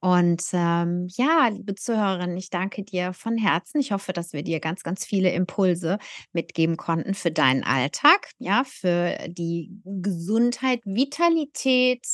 [0.00, 3.80] Und ähm, ja, liebe Zuhörerinnen, ich danke dir von Herzen.
[3.80, 5.98] Ich hoffe, dass wir dir ganz ganz viele Impulse
[6.32, 12.06] mitgeben konnten für deinen Alltag, ja, für die Gesundheit, Vitalität.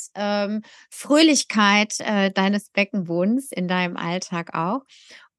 [0.88, 4.82] Fröhlichkeit äh, deines Beckenbodens in deinem Alltag auch.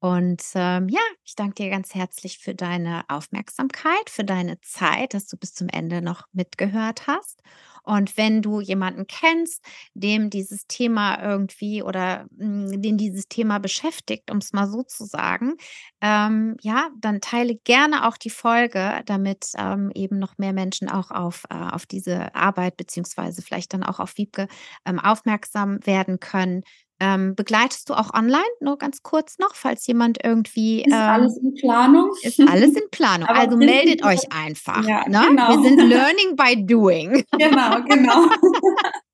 [0.02, 5.28] Und ähm, ja, ich danke dir ganz herzlich für deine Aufmerksamkeit, für deine Zeit, dass
[5.28, 7.40] du bis zum Ende noch mitgehört hast.
[7.84, 13.58] Und wenn du jemanden kennst, dem dieses Thema irgendwie oder mh, hm, den dieses Thema
[13.60, 15.54] beschäftigt, um es mal so zu sagen,
[16.00, 21.12] ähm, ja, dann teile gerne auch die Folge, damit ähm, eben noch mehr Menschen auch
[21.12, 24.48] auf, äh, auf diese Arbeit beziehungsweise vielleicht dann auch auf Wiebke
[24.84, 26.62] ähm, aufmerksam werden können.
[27.02, 28.44] Ähm, begleitest du auch online?
[28.60, 30.82] Nur ganz kurz noch, falls jemand irgendwie.
[30.82, 32.10] Ist ähm, alles in Planung.
[32.22, 33.28] Ist alles in Planung.
[33.28, 34.86] also meldet euch einfach.
[34.86, 35.20] Ja, ne?
[35.28, 35.48] genau.
[35.48, 37.24] Wir sind Learning by Doing.
[37.36, 38.26] Genau, genau.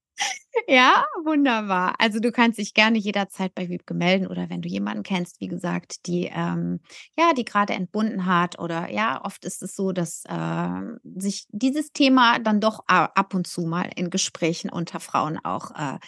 [0.67, 1.95] Ja, wunderbar.
[1.99, 5.47] Also du kannst dich gerne jederzeit bei Wiebke melden oder wenn du jemanden kennst, wie
[5.49, 6.81] gesagt, die ähm,
[7.19, 10.81] ja, die gerade entbunden hat oder ja, oft ist es so, dass äh,
[11.17, 15.99] sich dieses Thema dann doch ab und zu mal in Gesprächen unter Frauen auch äh,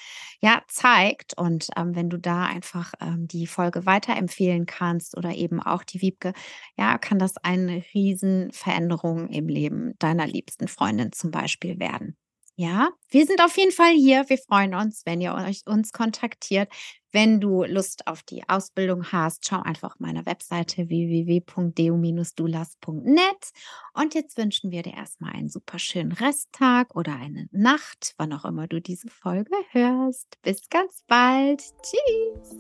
[0.43, 5.61] ja zeigt und ähm, wenn du da einfach ähm, die Folge weiterempfehlen kannst oder eben
[5.63, 6.33] auch die Wiebke,
[6.77, 12.17] ja, kann das eine Riesenveränderung im Leben deiner liebsten Freundin zum Beispiel werden.
[12.61, 14.29] Ja, wir sind auf jeden Fall hier.
[14.29, 16.71] Wir freuen uns, wenn ihr euch uns kontaktiert.
[17.11, 23.51] Wenn du Lust auf die Ausbildung hast, schau einfach auf meiner Webseite www.deu-dulas.net.
[23.95, 28.45] Und jetzt wünschen wir dir erstmal einen super schönen Resttag oder eine Nacht, wann auch
[28.45, 30.37] immer du diese Folge hörst.
[30.43, 31.63] Bis ganz bald.
[31.81, 32.59] Tschüss.